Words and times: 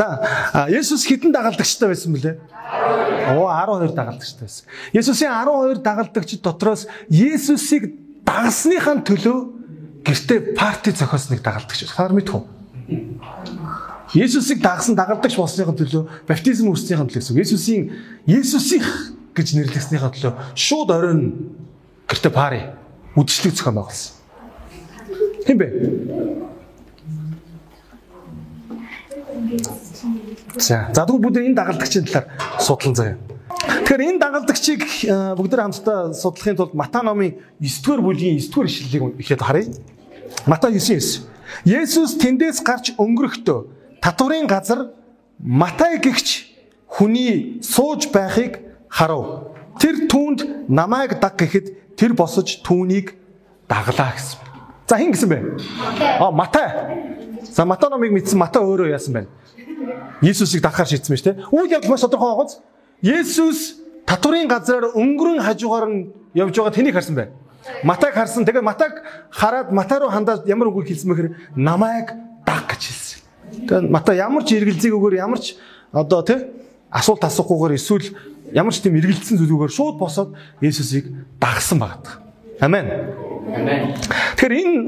За 0.00 0.64
Есүс 0.72 1.04
хэдэн 1.04 1.28
дагалдагчтай 1.28 1.92
байсан 1.92 2.16
бэлээ? 2.16 2.40
Оо 3.36 3.52
12 3.52 3.92
дагалдагчтай 3.92 4.48
байсан. 4.48 4.64
Есүсийн 4.96 5.28
12 5.28 5.84
дагалдагчид 5.84 6.40
дотроос 6.40 6.88
Есүсийг 7.12 7.92
дагсныхаа 8.24 9.04
төлөө 9.04 9.38
гэртээ 10.00 10.56
парти 10.56 10.96
зохиосныг 10.96 11.44
дагалдагч. 11.44 11.84
Хаар 11.92 12.16
мэдв 12.16 12.32
үү? 12.32 12.44
Есүсийг 14.16 14.64
дагсан 14.64 14.96
дагалдагч 14.96 15.36
болсныхаа 15.36 15.76
төлөө 15.76 16.24
баптизм 16.24 16.72
үүснийхаа 16.72 17.04
төлөө 17.04 17.20
гэсэн. 17.20 17.36
Есүсийн 17.36 17.82
Есүсих 18.24 18.88
гэж 19.36 19.52
нэрлэгснийхаа 19.52 20.16
төлөө 20.16 20.32
шууд 20.56 20.88
оройн 20.96 21.52
гэртээ 22.08 22.32
пари 22.32 22.72
үдшилэг 23.20 23.52
зохион 23.52 23.84
байгуулсан. 23.84 24.16
Хэм 25.44 25.58
бэ? 25.60 25.68
За, 30.58 30.90
за 30.92 31.06
тэгвэл 31.06 31.22
бүгд 31.22 31.36
энэ 31.38 31.54
дагалдагчийн 31.54 32.04
талаар 32.04 32.26
судлан 32.58 32.94
заяа. 32.94 33.16
Тэгэхээр 33.86 34.02
энэ 34.02 34.18
дагалдагчийг 34.18 34.82
бүгд 35.38 35.52
хамтдаа 35.54 36.10
судлахын 36.14 36.56
тулд 36.58 36.74
Матай 36.74 37.02
номын 37.06 37.38
9-р 37.62 38.00
бүлгийн 38.02 38.42
9-р 38.42 38.66
ишлэлийг 38.66 39.20
ихэд 39.22 39.42
харъя. 39.42 39.70
Матай 40.46 40.74
9:9. 40.74 41.30
Есүс 41.66 42.18
тэндээс 42.18 42.62
гарч 42.66 42.94
өнгөрөхдөө 42.98 43.58
татврын 44.02 44.46
газар 44.50 44.90
Матай 45.38 45.98
гихч 46.02 46.50
хүний 46.86 47.62
сууж 47.62 48.10
байхыг 48.10 48.58
харав. 48.90 49.54
Тэр 49.78 50.10
түүнд 50.10 50.68
намайг 50.68 51.20
даг 51.22 51.38
гэхэд 51.38 51.96
тэр 51.96 52.12
босож 52.18 52.58
түүнийг 52.66 53.14
даглаа 53.70 54.12
гэсэн. 54.18 54.38
За 54.90 54.98
хин 54.98 55.14
гэсэн 55.14 55.28
бэ? 55.30 55.38
Аа 56.18 56.34
Матай. 56.34 56.68
За 57.46 57.64
Матай 57.64 57.90
номыг 57.90 58.10
мэдсэн 58.10 58.38
Матай 58.38 58.62
өөрөө 58.62 58.90
яасан 58.90 59.14
байна? 59.14 59.30
Есүсийг 60.22 60.62
дахаар 60.62 60.88
шийдсэн 60.88 61.12
байж 61.12 61.22
тээ. 61.24 61.36
Үйл 61.50 61.70
явдал 61.70 61.90
маш 61.90 62.00
тодорхой 62.00 62.30
байгааз. 62.32 62.60
Есүс 63.02 63.80
татврын 64.06 64.48
газраар 64.48 64.92
өнгөрөн 64.94 65.40
хажуугаар 65.40 65.86
нь 65.88 66.12
явж 66.34 66.54
байгаа 66.56 66.74
тэнийг 66.74 66.94
харсан 66.94 67.14
бай. 67.14 67.28
Матайг 67.84 68.14
харсан. 68.14 68.44
Тэгээ 68.44 68.64
Матайг 68.64 68.94
хараад 69.30 69.72
Матай 69.72 69.98
руу 70.00 70.10
хандаад 70.10 70.46
ямар 70.48 70.68
үг 70.68 70.88
хэлсэн 70.88 71.08
бэхээр 71.10 71.30
намайг 71.56 72.12
даг 72.44 72.68
гэж 72.68 72.82
хэлсэн. 72.88 73.20
Тэгээ 73.68 73.90
Матай 73.90 74.16
ямар 74.18 74.42
ч 74.44 74.56
эргэлзээгүйгээр 74.56 75.20
ямар 75.20 75.40
ч 75.40 75.56
одоо 75.92 76.22
тий 76.22 76.38
асуулт 76.90 77.24
асуухгүйгээр 77.24 77.76
эсвэл 77.78 78.06
ямар 78.52 78.74
ч 78.74 78.82
тийм 78.82 78.96
эргэлзсэн 78.98 79.38
зүйлүүгээр 79.38 79.72
шууд 79.72 79.96
босоод 79.98 80.34
Есүсийг 80.60 81.06
дагсан 81.38 81.78
багт. 81.78 82.18
Амен. 82.60 82.86
Тэгэхээр 84.36 84.54
энэ 84.54 84.78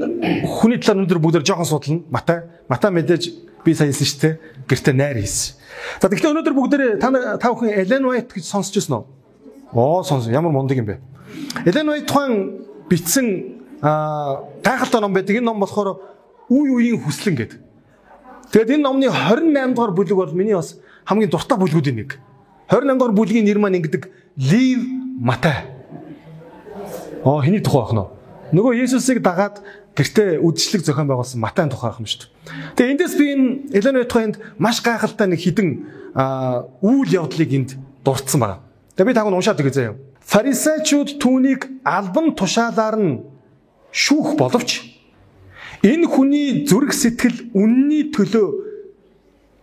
хүний 0.45 0.77
талаар 0.79 1.03
өндөр 1.03 1.19
бүгдээр 1.19 1.45
жоохон 1.47 1.67
судлана. 1.67 2.03
Матай, 2.11 2.47
Матай 2.69 2.91
мэдээж 2.91 3.23
би 3.63 3.73
сая 3.73 3.89
хэлсэн 3.89 4.07
шүү 4.07 4.21
дээ. 4.21 4.33
Гэртээ 4.67 4.93
найр 4.93 5.17
хийсэн. 5.23 5.55
За 5.99 6.07
тэгэхээр 6.07 6.33
өнөөдөр 6.35 6.55
бүгдээр 6.55 6.83
та 6.99 7.07
та 7.39 7.51
бүхэн 7.51 7.73
Элен 7.83 8.05
White 8.07 8.35
гэж 8.35 8.45
сонсч 8.45 8.77
ирсэн 8.77 8.99
үү? 8.99 9.03
Оо 9.73 10.03
сонс 10.03 10.27
ямар 10.27 10.51
мундаг 10.51 10.77
юм 10.77 10.87
бэ. 10.87 10.99
Элен 11.65 11.89
White 11.89 12.07
тухайн 12.07 12.33
бичсэн 12.89 13.27
гайхалтай 14.63 15.01
ном 15.01 15.13
байдаг. 15.13 15.35
Энэ 15.35 15.47
ном 15.47 15.59
болохоор 15.59 15.99
үе 16.49 16.71
үеийн 16.71 17.01
хүслэн 17.03 17.35
гэдэг. 17.35 17.59
Тэгээд 18.51 18.77
энэ 18.77 18.83
номны 18.85 19.07
28 19.09 19.73
дугаар 19.73 19.91
бүлэг 19.97 20.15
бол 20.15 20.35
миний 20.37 20.55
бас 20.55 20.77
хамгийн 21.05 21.31
дуртай 21.31 21.57
бүлгүүдийн 21.57 21.97
нэг. 21.97 22.19
28 22.69 22.99
дугаар 22.99 23.15
бүлгийн 23.17 23.45
нэр 23.45 23.59
маань 23.59 23.81
ингэдэг 23.81 24.11
Live 24.37 24.85
Матай. 25.19 25.73
Оо 27.23 27.41
хэний 27.41 27.63
тухай 27.63 27.81
байх 27.81 27.93
нь? 27.97 28.05
Нөгөө 28.53 28.85
Есүсийг 28.85 29.25
дагаад 29.25 29.65
гэртээ 29.93 30.41
үдшилэг 30.41 30.81
зохион 30.81 31.07
байгуулсан 31.07 31.39
Матайн 31.41 31.69
тухай 31.69 31.93
юм 31.93 32.09
шүү 32.09 32.25
дээ. 32.25 32.29
Тэгээ 32.75 32.91
эндээс 32.97 33.15
би 33.17 33.25
энэ 33.29 33.47
Эленой 33.77 34.05
тухайд 34.09 34.41
маш 34.57 34.81
гайхалтай 34.81 35.29
нэг 35.29 35.39
хідэн 35.39 35.69
үйл 36.81 37.09
явдлыг 37.13 37.51
энд 37.53 37.69
дурдсан 38.01 38.41
байна. 38.41 38.57
Тэгээ 38.97 39.09
би 39.09 39.13
таг 39.13 39.29
нь 39.29 39.37
уншаад 39.37 39.61
өгье 39.61 39.73
заяа. 39.73 39.95
Фарисеучуд 40.25 41.21
түүнийг 41.21 41.69
албан 41.85 42.33
тушаалаар 42.33 42.97
нь 42.97 43.21
шүүх 43.93 44.33
боловч 44.33 44.81
энэ 45.85 46.09
хүний 46.09 46.65
зүрх 46.65 46.89
сэтгэл 46.95 47.53
үнний 47.53 48.09
төлөө 48.09 48.47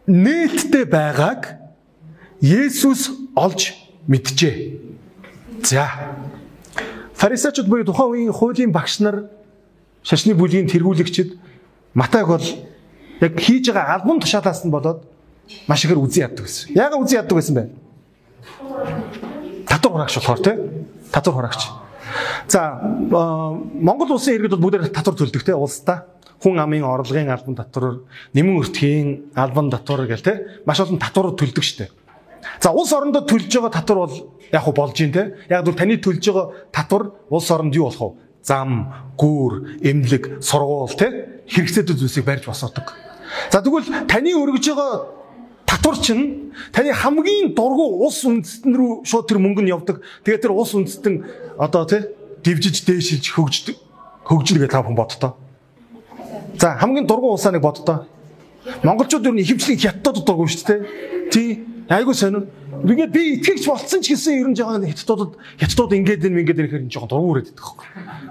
нээлттэй 0.07 0.85
байгааг 0.87 1.59
Есүс 2.41 3.35
олж 3.37 3.75
мэджээ. 4.07 4.79
За 5.67 5.91
Фарисеучуд 7.19 7.67
буюу 7.69 7.85
тухайн 7.85 8.31
үеийн 8.31 8.33
хуулийн 8.33 8.73
багш 8.73 9.01
нар 9.01 9.29
шашны 10.03 10.35
бүлгийн 10.35 10.69
тэргүүлэгчид 10.69 11.39
Матайг 11.95 12.27
бол 12.27 12.47
яг 13.21 13.33
хийж 13.41 13.71
байгаа 13.73 14.01
албан 14.01 14.21
тушаалаас 14.21 14.65
нь 14.65 14.71
болоод 14.71 15.05
маш 15.67 15.85
ихээр 15.85 15.99
үзий 15.99 16.23
яддаг 16.23 16.47
гэсэн. 16.47 16.75
Яагаад 16.75 17.03
үзий 17.03 17.19
яддаг 17.19 17.37
байсан 17.37 17.55
бэ? 17.55 17.65
Татвар 19.67 19.93
хураагч 19.93 20.15
болохоор 20.17 20.41
тий. 20.41 20.57
Татвар 21.11 21.35
хураагч. 21.35 21.63
За 22.49 22.79
Монгол 23.11 24.15
улсын 24.15 24.39
иргэд 24.39 24.55
бол 24.55 24.71
бүгд 24.71 24.95
татвар 24.95 25.17
төлдөг 25.19 25.43
тий 25.45 25.55
улсдаа. 25.55 26.07
Хүн 26.41 26.57
амын 26.63 26.87
орлогын 26.87 27.29
албан 27.29 27.55
татвар, 27.59 28.01
нэмэн 28.33 28.57
өртгийн 28.63 29.35
албан 29.35 29.69
татвар 29.71 30.07
гэл 30.07 30.25
тий. 30.25 30.63
Маш 30.65 30.81
олон 30.81 30.99
татвар 30.99 31.35
төлдөг 31.35 31.65
штэ. 31.67 31.91
За 32.63 32.71
улс 32.71 32.93
орондоо 32.93 33.27
төлж 33.27 33.53
байгаа 33.53 33.83
татвар 33.83 33.99
бол 34.07 34.17
яг 34.53 34.63
хөө 34.65 34.75
болж 34.75 34.97
юм 35.01 35.13
те. 35.13 35.37
Яг 35.51 35.67
бол 35.67 35.77
таны 35.77 36.01
төлж 36.01 36.25
байгаа 36.25 36.53
татвар 36.73 37.13
улс 37.29 37.51
оронд 37.51 37.75
юу 37.75 37.91
болох 37.91 38.01
вэ? 38.01 38.30
Зам, 38.43 38.89
гүүр, 39.21 39.83
эмнэлэг, 39.85 40.41
сургууль 40.41 40.97
те 40.97 41.43
хэрэгцээтэй 41.49 41.97
зүйлсийг 41.97 42.25
барьж 42.25 42.47
босоодог. 42.49 42.95
За 43.53 43.61
тэгвэл 43.61 44.09
таны 44.09 44.33
өргөж 44.33 44.65
байгаа 44.73 45.21
татвар 45.67 45.97
чинь 46.01 46.53
таны 46.73 46.93
хамгийн 46.93 47.55
дургу 47.55 48.03
улс 48.03 48.25
үндэстэн 48.25 48.75
рүү 48.75 49.05
шууд 49.07 49.27
тэр 49.29 49.39
мөнгө 49.39 49.63
нь 49.63 49.71
явдаг. 49.71 50.03
Тэгээд 50.25 50.43
тэр 50.49 50.53
улс 50.57 50.75
үндэстэн 50.75 51.25
одоо 51.59 51.85
те 51.87 52.11
дивжиж 52.43 52.83
дээшилж 52.89 53.27
хөгждөг 53.37 53.77
хөгжлөгээ 54.25 54.71
та 54.71 54.83
бүхэн 54.83 54.99
бодтоо. 54.99 55.37
За 56.59 56.75
хамгийн 56.81 57.07
дургу 57.07 57.35
улсаа 57.35 57.53
нэг 57.53 57.63
бодтоо. 57.63 58.07
Монголчууд 58.83 59.27
юу 59.27 59.37
ихэвчлэн 59.39 59.79
хятадд 59.79 60.25
дургу 60.27 60.47
шүү 60.49 60.67
дээ. 60.67 60.81
Тий 61.31 61.49
Айгуу 61.91 62.15
сонир. 62.15 62.47
Ингээд 62.87 63.11
би 63.11 63.23
итгэгч 63.43 63.67
болцсон 63.67 63.99
ч 63.99 64.15
гэсэн 64.15 64.39
ер 64.39 64.49
нь 64.49 64.55
жоохон 64.55 64.87
хятадуудад 64.87 65.35
хятадууд 65.59 65.93
ингээд 65.99 66.23
энэ 66.23 66.47
ингээд 66.47 66.61
ирэхээр 66.63 66.85
жоохон 66.87 67.11
дургур 67.11 67.43
ирээд 67.43 67.59
байдаг. 67.59 67.83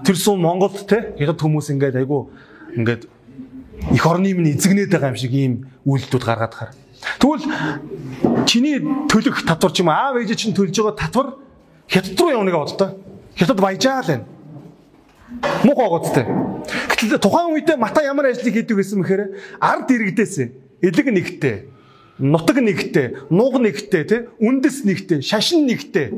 Тэр 0.07 0.15
сум 0.15 0.39
Монголд 0.39 0.79
те 0.87 1.11
хятад 1.19 1.43
хүмүүс 1.43 1.67
ингээд 1.75 1.99
айгуу 1.99 2.31
ингээд 2.79 3.03
их 3.91 4.05
орны 4.07 4.31
минь 4.31 4.55
эзэгнээд 4.55 4.95
байгаа 4.95 5.11
юм 5.11 5.19
шиг 5.19 5.35
ийм 5.35 5.53
үйлдэлүүд 5.83 6.23
гаргаад 6.23 6.55
хаар. 6.55 6.71
Тэгвэл 7.19 7.45
чиний 8.47 8.79
төлөх 9.11 9.43
татвар 9.43 9.71
ч 9.75 9.83
юм 9.83 9.91
аав 9.91 10.15
ээж 10.15 10.39
чинь 10.39 10.55
төлж 10.55 10.79
байгаа 10.79 10.95
татвар 10.95 11.27
хятад 11.91 12.15
руу 12.15 12.31
явна 12.31 12.55
гэж 12.55 12.79
боддоо. 12.79 12.89
Хятад 13.35 13.59
баяжаал 13.59 14.07
байна. 14.07 14.25
Муухай 15.67 15.89
гоцтой. 15.91 16.25
Гэтэл 16.95 17.19
тухайн 17.19 17.51
үедээ 17.59 17.75
Мата 17.75 18.07
ямар 18.07 18.31
ажлыг 18.31 18.55
хийдэг 18.55 18.79
гэсэн 18.79 19.03
мэхээр 19.03 19.35
ард 19.59 19.91
иргэдээс 19.91 20.35
элэг 20.79 21.07
нэгтэй 21.11 21.78
нутаг 22.19 22.59
нэгтэй, 22.59 23.27
нуг 23.31 23.57
нэгтэй, 23.59 24.03
тий, 24.03 24.21
үндэс 24.43 24.83
нэгтэй, 24.83 25.23
шашин 25.23 25.65
нэгтэй, 25.65 26.13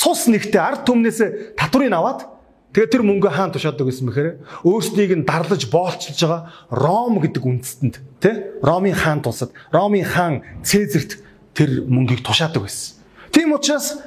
цус 0.00 0.26
нэгтэй 0.32 0.60
ард 0.60 0.88
түмнээс 0.88 1.54
татврыг 1.60 1.92
аваад 1.92 2.24
тэгээ 2.72 2.88
тэр 2.88 3.02
мөнгө 3.04 3.28
хаан 3.28 3.52
тушаадаг 3.52 3.84
гэсэн 3.84 4.08
мэхээр 4.08 4.30
өөрсдийг 4.64 5.12
нь 5.20 5.28
дарлаж 5.28 5.68
боолчилж 5.68 6.16
байгаа 6.24 6.42
Ром 6.72 7.20
гэдэг 7.20 7.44
үндэстэнд 7.44 7.94
тий 8.22 8.34
Ромын 8.64 8.96
хаан 8.96 9.20
тусад 9.20 9.52
Ромын 9.68 10.08
хаан 10.08 10.40
Цэзэрт 10.64 11.20
тэр 11.52 11.84
мөнгийг 11.84 12.24
тушаадаг 12.24 12.64
байсан. 12.64 12.96
Тийм 13.28 13.52
учраас 13.52 14.00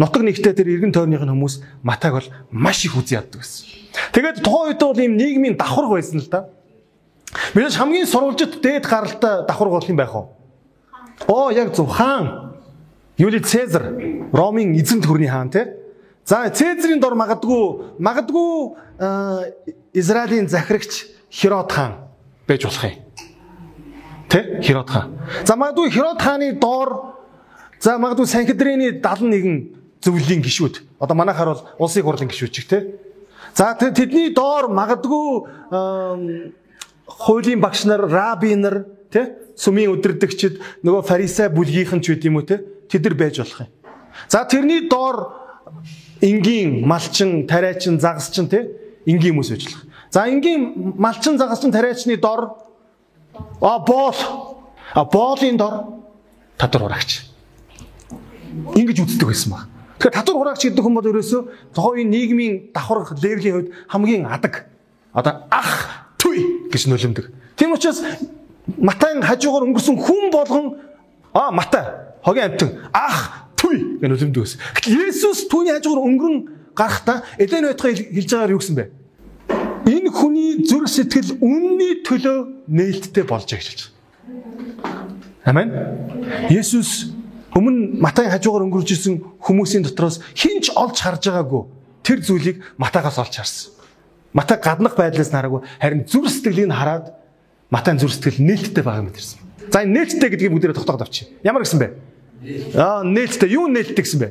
нутаг 0.00 0.24
нэгтэй 0.24 0.56
тэр 0.56 0.72
эргэн 0.78 0.96
тойрных 0.96 1.20
нь 1.20 1.32
хүмүүс 1.34 1.60
Матаг 1.84 2.16
бол 2.16 2.28
маш 2.48 2.86
их 2.88 2.96
үзий 2.96 3.20
яддаг 3.20 3.44
байсан. 3.44 3.66
Тэгээд 4.16 4.40
тухайн 4.40 4.72
үед 4.72 4.80
бол 4.80 4.96
ийм 4.96 5.18
нийгмийн 5.18 5.58
давхар 5.58 5.92
байсан 5.92 6.22
л 6.22 6.30
да. 6.30 6.48
Мэдээж 7.52 7.76
хамгийн 7.76 8.08
сурвалжит 8.08 8.62
дээд 8.62 8.86
гаралтай 8.88 9.44
давхар 9.44 9.68
бол 9.68 9.84
юм 9.84 9.98
байх 9.98 10.14
уу? 10.14 10.37
Оо 11.28 11.50
яг 11.50 11.74
зөв 11.76 11.88
хаан. 11.92 12.54
Юли 13.18 13.40
Цезар 13.40 13.92
Ромын 14.32 14.72
эзэн 14.74 15.02
төрний 15.02 15.28
хаан 15.28 15.50
тий. 15.50 15.66
За 16.24 16.48
Цезарын 16.48 17.00
дор 17.00 17.14
магадгүй 17.14 17.98
магадгүй 17.98 18.74
Израилийн 19.92 20.48
захирагч 20.48 21.04
Херод 21.30 21.72
хаан 21.72 22.08
байж 22.46 22.64
болох 22.64 22.84
юм. 22.84 22.92
Тэ? 24.28 24.62
Херод 24.62 24.88
хаан. 24.88 25.18
За 25.44 25.56
магадгүй 25.56 25.90
Херод 25.90 26.22
хааны 26.22 26.52
доор 26.52 27.14
за 27.80 27.98
магадгүй 27.98 28.26
Санхедрины 28.26 29.00
71 29.02 29.76
зөвлөлийн 30.00 30.40
гишүүд. 30.40 30.80
Одоо 30.98 31.16
манайхаар 31.16 31.48
бол 31.52 31.62
улсын 31.78 32.02
хурлын 32.02 32.28
гишүүд 32.32 32.52
чиг 32.52 32.68
тэ. 32.68 32.96
За 33.54 33.76
тэдний 33.76 34.32
доор 34.32 34.68
магадгүй 34.72 35.44
хуулийн 37.04 37.60
багш 37.60 37.84
нар, 37.84 38.08
раби 38.08 38.54
нар 38.54 38.86
тэ 39.10 39.47
сүмийн 39.58 39.90
өдөрдөгчд 39.98 40.84
нөгөө 40.86 41.02
фарисей 41.02 41.50
бүлгийнхэн 41.50 42.00
ч 42.00 42.14
үт 42.14 42.22
юм 42.24 42.38
уу 42.38 42.46
те 42.46 42.62
тэд 42.86 43.02
нар 43.10 43.16
байж 43.18 43.42
болох 43.42 43.66
юм. 43.66 43.70
За 44.30 44.46
тэрний 44.46 44.86
доор 44.86 45.34
энгийн 46.22 46.86
малчин, 46.86 47.46
тариачин, 47.50 47.98
загасчин 47.98 48.46
те 48.46 48.70
энгийн 49.06 49.34
хүмүүс 49.34 49.50
байж 49.50 49.66
болох. 49.66 49.82
За 50.14 50.30
энгийн 50.30 50.94
малчин, 50.94 51.38
загасчин, 51.38 51.74
тариачны 51.74 52.16
дор 52.16 52.54
а 53.60 53.78
боол 53.82 54.16
А 54.94 55.04
боолын 55.04 55.56
дор 55.56 55.84
татвар 56.56 56.88
хураагч. 56.88 57.28
Ингэж 58.74 59.04
үздэг 59.04 59.28
байсан 59.28 59.52
баг. 59.52 59.68
Тэгэхээр 60.00 60.16
татвар 60.16 60.36
хураагч 60.40 60.62
гэдэг 60.64 60.82
хүн 60.84 60.96
бол 60.96 61.10
ерөөсөө 61.12 61.42
тухайн 61.76 62.08
нийгмийн 62.08 62.72
давхар 62.72 63.04
левлийн 63.20 63.54
хувьд 63.54 63.68
хамгийн 63.88 64.24
адаг. 64.24 64.64
Одоо 65.12 65.44
ах 65.52 66.08
түй 66.16 66.66
гэж 66.72 66.88
нөлөмдөг. 66.88 67.28
Тийм 67.56 67.76
учраас 67.76 68.00
Матайн 68.76 69.24
хажуугаар 69.24 69.64
өнгөрсөн 69.72 69.96
хүн 69.96 70.28
болгон 70.28 70.76
а 71.32 71.50
Матай 71.50 71.84
хогийн 72.22 72.52
амтан 72.52 72.70
ах 72.92 73.48
түй 73.56 73.98
гэж 74.00 74.08
нөлөмдөг 74.12 74.42
байсан. 74.44 74.60
Гэтэл 74.76 75.08
Есүс 75.08 75.48
түүний 75.48 75.72
хажуугаар 75.72 76.04
өнгөрөн 76.04 76.38
гарахдаа 76.76 77.24
Эден 77.40 77.64
байтгаа 77.64 77.96
хэлж 77.96 78.28
байгаагаар 78.28 78.54
юу 78.54 78.60
гэсэн 78.60 78.76
бэ? 78.76 78.84
Энэ 79.88 80.10
хүний 80.12 80.50
зүрх 80.68 80.88
сэтгэл 80.92 81.40
үнний 81.40 82.04
төлөө 82.04 82.68
нээлттэй 82.68 83.24
болж 83.24 83.48
байгаа 83.48 83.56
гэж 83.56 83.68
хэлж 83.72 83.80
байна. 83.88 83.96
Амен. 85.48 85.68
Есүс 86.52 87.16
өмнө 87.56 87.98
Матай 88.04 88.28
хажуугаар 88.28 88.68
өнгөрж 88.68 88.92
исэн 88.92 89.24
хүмүүсийн 89.40 89.88
дотроос 89.88 90.20
хинч 90.36 90.70
олж 90.76 91.00
харж 91.00 91.32
байгаагүй 91.32 91.62
тэр 92.04 92.20
зүйлийг 92.20 92.60
Матайгаас 92.76 93.18
олж 93.18 93.34
харсан. 93.40 93.72
Матай 94.36 94.60
гаднах 94.60 94.94
байдлаас 94.94 95.32
нараагүй 95.32 95.64
харин 95.80 96.04
зүрх 96.04 96.28
сэтгэлийг 96.28 96.68
хараад 96.68 97.17
Матайн 97.70 97.98
зүрх 98.00 98.16
сэтгэл 98.16 98.40
нээлттэй 98.44 98.82
байгаа 98.84 99.04
юм 99.04 99.12
дэрсэн. 99.12 99.38
За 99.68 99.84
энэ 99.84 99.92
нээлттэй 99.92 100.28
гэдгийг 100.32 100.52
бүгдээрээ 100.52 100.78
тогтоогод 100.80 101.04
авчих. 101.04 101.28
Ямар 101.44 101.62
гэсэн 101.62 101.78
бэ? 101.78 101.88
Аа 102.74 103.04
нээлттэй 103.04 103.48
юу 103.52 103.68
нээлттэй 103.68 104.04
гэсэн 104.04 104.20
бэ? 104.24 104.28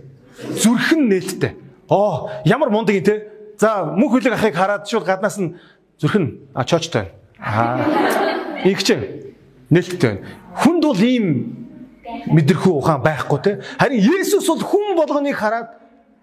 Зүрхэн 0.57 1.01
нээлттэй. 1.05 1.53
Оо 1.89 2.33
ямар 2.45 2.73
мундаг 2.73 2.97
юм 2.97 3.05
те. 3.05 3.29
За 3.61 3.85
мөнх 3.85 4.17
хөлөг 4.17 4.33
ахыг 4.33 4.57
хараад 4.57 4.89
шууд 4.89 5.05
гаднаас 5.05 5.37
нь 5.37 5.53
зүрхэн 6.01 6.49
а 6.57 6.65
чочтой. 6.65 7.13
Аа 7.37 7.85
игч 8.65 8.89
нээлттэй. 9.69 10.25
Хүнд 10.57 10.81
бол 10.81 10.97
ийм 10.97 11.25
мэдэрхүү 12.33 12.73
ухаан 12.73 13.05
байхгүй 13.05 13.39
те. 13.43 13.51
Харин 13.77 14.01
Есүс 14.01 14.47
бол 14.49 14.65
хүн 14.65 14.97
болгоныг 14.97 15.37
хараад 15.37 15.77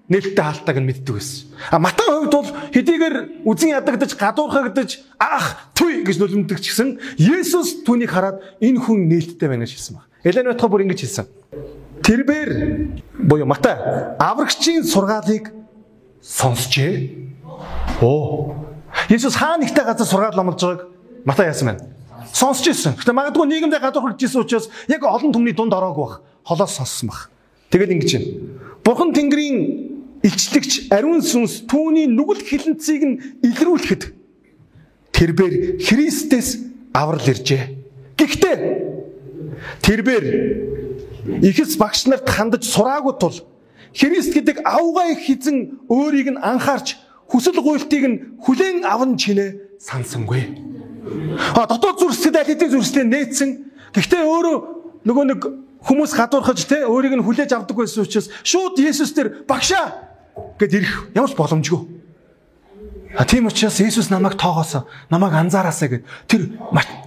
нээлттэй 0.08 0.44
хаалтайг 0.44 0.78
нь 0.80 0.88
мэддэг 0.88 1.14
байсан. 1.16 1.48
А 1.72 1.78
Матай 1.80 2.06
хувьд 2.06 2.32
бол 2.32 2.50
хэдийгээр 2.76 3.16
үзэн 3.48 3.72
ядагдаж 3.72 4.12
гадуурхагдаж 4.20 5.00
ах 5.16 5.72
түй 5.72 6.04
гэж 6.04 6.20
нулимддаг 6.20 6.60
ч 6.60 6.76
гэсэн 6.76 7.00
Есүс 7.16 7.84
түүнийг 7.88 8.12
хараад 8.12 8.44
энэ 8.60 8.84
хүн 8.84 9.08
нээлттэй 9.08 9.48
байна 9.48 9.64
гэж 9.64 9.72
хэлсэн 9.80 9.96
баг. 9.96 10.06
Элен 10.24 10.52
Батха 10.52 10.68
бүр 10.68 10.84
ингэж 10.84 11.00
хэлсэн. 11.08 11.26
Тэрбэр 12.04 12.50
буюу 13.16 13.48
Матай 13.48 13.80
аврагчийн 14.20 14.84
сургаалыг 14.84 15.48
сонсчээ. 16.20 17.24
Оо. 18.04 18.60
Есүс 19.08 19.40
хаана 19.40 19.64
нэгтэй 19.64 19.84
газар 19.88 20.04
сургаал 20.04 20.36
номлож 20.36 20.60
байгааг 20.60 20.82
Матай 21.24 21.48
яасан 21.48 21.72
байна? 21.72 21.88
Сонсч 22.28 22.68
ирсэн. 22.68 22.92
Гэтэ 23.00 23.12
магадгүй 23.16 23.48
нийгэмдээ 23.48 23.80
гадуурхаж 23.80 24.20
ирсэн 24.20 24.44
учраас 24.44 24.68
яг 24.88 25.00
олон 25.04 25.32
түмний 25.32 25.56
дунд 25.56 25.72
ороогүй 25.72 26.04
бах. 26.04 26.20
Холоос 26.44 26.76
сонссон 26.76 27.08
бах. 27.08 27.30
Тэгэл 27.70 27.96
ингэж 27.96 28.10
байна. 28.12 28.28
Бурхан 28.84 29.12
Тэнгэрийн 29.16 29.56
илчлэгч 30.24 30.88
ариун 30.88 31.20
сүнс 31.20 31.68
түүний 31.68 32.08
нүгэл 32.08 32.40
хилэнцгийг 32.40 33.02
нь 33.04 33.16
илрүүлэхэд 33.44 34.02
тэрбэр 35.12 35.84
Христэс 35.84 36.64
аврал 36.96 37.28
иржээ. 37.28 37.62
Гэхдээ 38.16 38.56
тэрбэр 39.84 40.24
ихэс 41.44 41.76
багш 41.76 42.08
нарт 42.08 42.24
хандаж 42.24 42.64
сураагүй 42.64 43.14
тул 43.20 43.36
Христ 43.94 44.32
гэдэг 44.34 44.64
авгай 44.64 45.14
хизэн 45.14 45.86
өөрийг 45.92 46.34
нь 46.34 46.40
анхаарч 46.40 46.98
хүсэл 47.28 47.60
гуйлтыг 47.60 48.02
нь 48.08 48.16
хүлээн 48.42 48.82
аван 48.82 49.14
чинээ 49.20 49.78
сансангүй. 49.78 50.42
А 51.54 51.68
дотоод 51.68 52.00
зүрхсэд 52.00 52.34
аль 52.34 52.48
хэдийн 52.48 52.74
зүрхсэд 52.74 53.06
нээсэн. 53.06 53.50
Гэхдээ 53.94 54.24
өөрөө 54.24 54.56
нөгөө 55.06 55.24
нэг 55.30 55.40
хүмүүс 55.84 56.16
гадуурхаж 56.16 56.64
те 56.64 56.82
өөрийг 56.88 57.20
нь 57.20 57.24
хүлээж 57.24 57.54
авдаг 57.54 57.76
байсан 57.76 58.02
учраас 58.02 58.32
шууд 58.42 58.80
Есүс 58.80 59.14
дээр 59.14 59.44
багшаа 59.46 60.13
гэд 60.58 60.72
ирэх 60.74 60.92
ямар 61.14 61.30
ч 61.30 61.34
боломжгүй. 61.34 61.80
А 63.14 63.24
тийм 63.24 63.46
учраас 63.46 63.78
Иесус 63.78 64.10
намайг 64.10 64.34
тоогоосоо, 64.34 64.86
намайг 65.10 65.34
анзаараасаа 65.34 65.88
гэд 65.88 66.04
тэр 66.26 66.50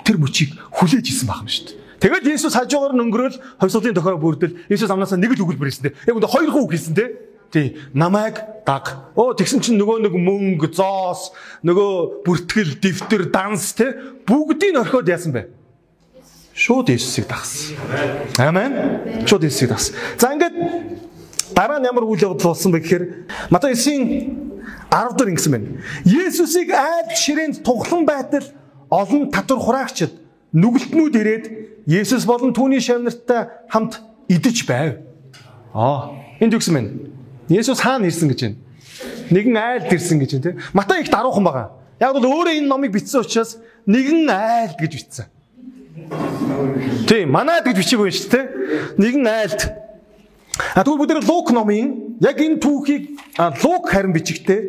тэр 0.08 0.18
мөчийг 0.18 0.56
хүлээж 0.72 1.06
исэн 1.12 1.28
байх 1.28 1.44
юм 1.44 1.52
шүү 1.52 1.66
дээ. 1.68 1.78
Тэгэл 2.00 2.32
Иесус 2.32 2.56
хажуугаар 2.56 2.96
нь 2.96 3.04
өнгөрөөл 3.04 3.38
хойсолын 3.60 3.96
тохио 3.98 4.16
бүрдэл 4.16 4.56
Иесус 4.72 4.88
амнасаа 4.88 5.20
нэг 5.20 5.36
л 5.36 5.44
үгэл 5.44 5.60
бүрсэн 5.60 5.84
дээ. 5.92 5.96
Яг 6.08 6.16
үндэ 6.16 6.32
хоёр 6.32 6.52
хуу 6.54 6.70
хэлсэн 6.72 6.96
дээ. 6.96 7.10
Тий, 7.52 7.80
намайг 7.96 8.40
даг. 8.68 9.16
Оо 9.16 9.32
тэгсэн 9.32 9.64
чинь 9.64 9.80
нөгөө 9.80 10.04
нэг 10.04 10.14
мөнгө, 10.20 10.68
зоос, 10.76 11.32
нөгөө 11.64 12.24
бүртгэл, 12.28 12.76
дэвтэр, 12.84 13.32
данс 13.32 13.72
те 13.72 13.96
бүгдийг 14.28 14.76
орхиод 14.76 15.08
яасан 15.08 15.32
бэ? 15.32 15.48
Шууд 16.52 16.92
Иесусыг 16.92 17.24
дагсан. 17.32 17.80
Амен. 18.36 19.24
Шууд 19.24 19.48
Иесусыг 19.48 19.72
дагсан. 19.72 19.96
За 20.20 20.36
ингээд 20.36 21.07
Дараа 21.56 21.80
нь 21.80 21.88
ямар 21.88 22.04
үйл 22.04 22.20
явдал 22.20 22.52
болсон 22.52 22.72
бэ 22.72 22.80
гэхээр 22.84 23.04
Матай 23.50 23.74
9-ийн 23.74 24.04
10 24.92 25.18
дээр 25.18 25.30
ингэсэн 25.36 25.52
байна. 25.52 25.68
Есүсийг 26.04 26.72
айл 26.72 27.12
ширээнд 27.16 27.64
тухлан 27.64 28.06
байтал 28.06 28.44
олон 28.90 29.32
татвар 29.32 29.60
хураагчид 29.60 30.12
нүгэлтнүүд 30.54 31.16
ирээд 31.16 31.46
Есүс 31.88 32.28
болон 32.28 32.52
түүний 32.52 32.84
шавнарттай 32.84 33.48
хамт 33.72 34.00
идэж 34.28 34.68
байв. 34.68 35.00
Аа, 35.72 36.12
энд 36.40 36.52
юу 36.52 36.60
гэсэн 36.60 36.76
бэ? 36.76 36.84
Есүс 37.60 37.80
хаана 37.80 38.08
ирсэн 38.08 38.28
гэж 38.32 38.40
байна? 38.44 38.60
Нэгэн 39.32 39.56
айлд 39.56 39.92
ирсэн 39.92 40.20
гэж 40.20 40.32
байна, 40.36 40.44
тийм. 40.44 40.56
Матай 40.74 41.02
их 41.04 41.12
даруухан 41.12 41.44
байгаа. 41.44 41.72
Яг 42.00 42.14
бол 42.16 42.28
өөрөө 42.28 42.60
энэ 42.60 42.68
номыг 42.68 42.92
бичсэн 42.92 43.24
учраас 43.24 43.56
нэгэн 43.88 44.28
айлд 44.28 44.78
гэж 44.80 44.92
бичсэн. 45.00 45.26
Тийм, 47.08 47.32
манайд 47.32 47.64
гэж 47.64 47.78
бичээгүй 47.80 48.12
шүү 48.12 48.32
дээ. 48.32 48.46
Нэгэн 49.00 49.26
айлд 49.28 49.62
А 50.76 50.84
тэгвэл 50.84 51.06
бүгд 51.06 51.28
Лук 51.30 51.52
номын 51.54 52.18
яг 52.22 52.38
энэ 52.42 52.62
түүхийг 52.62 53.18
Лук 53.64 53.90
харин 53.90 54.14
бичгтээ 54.14 54.62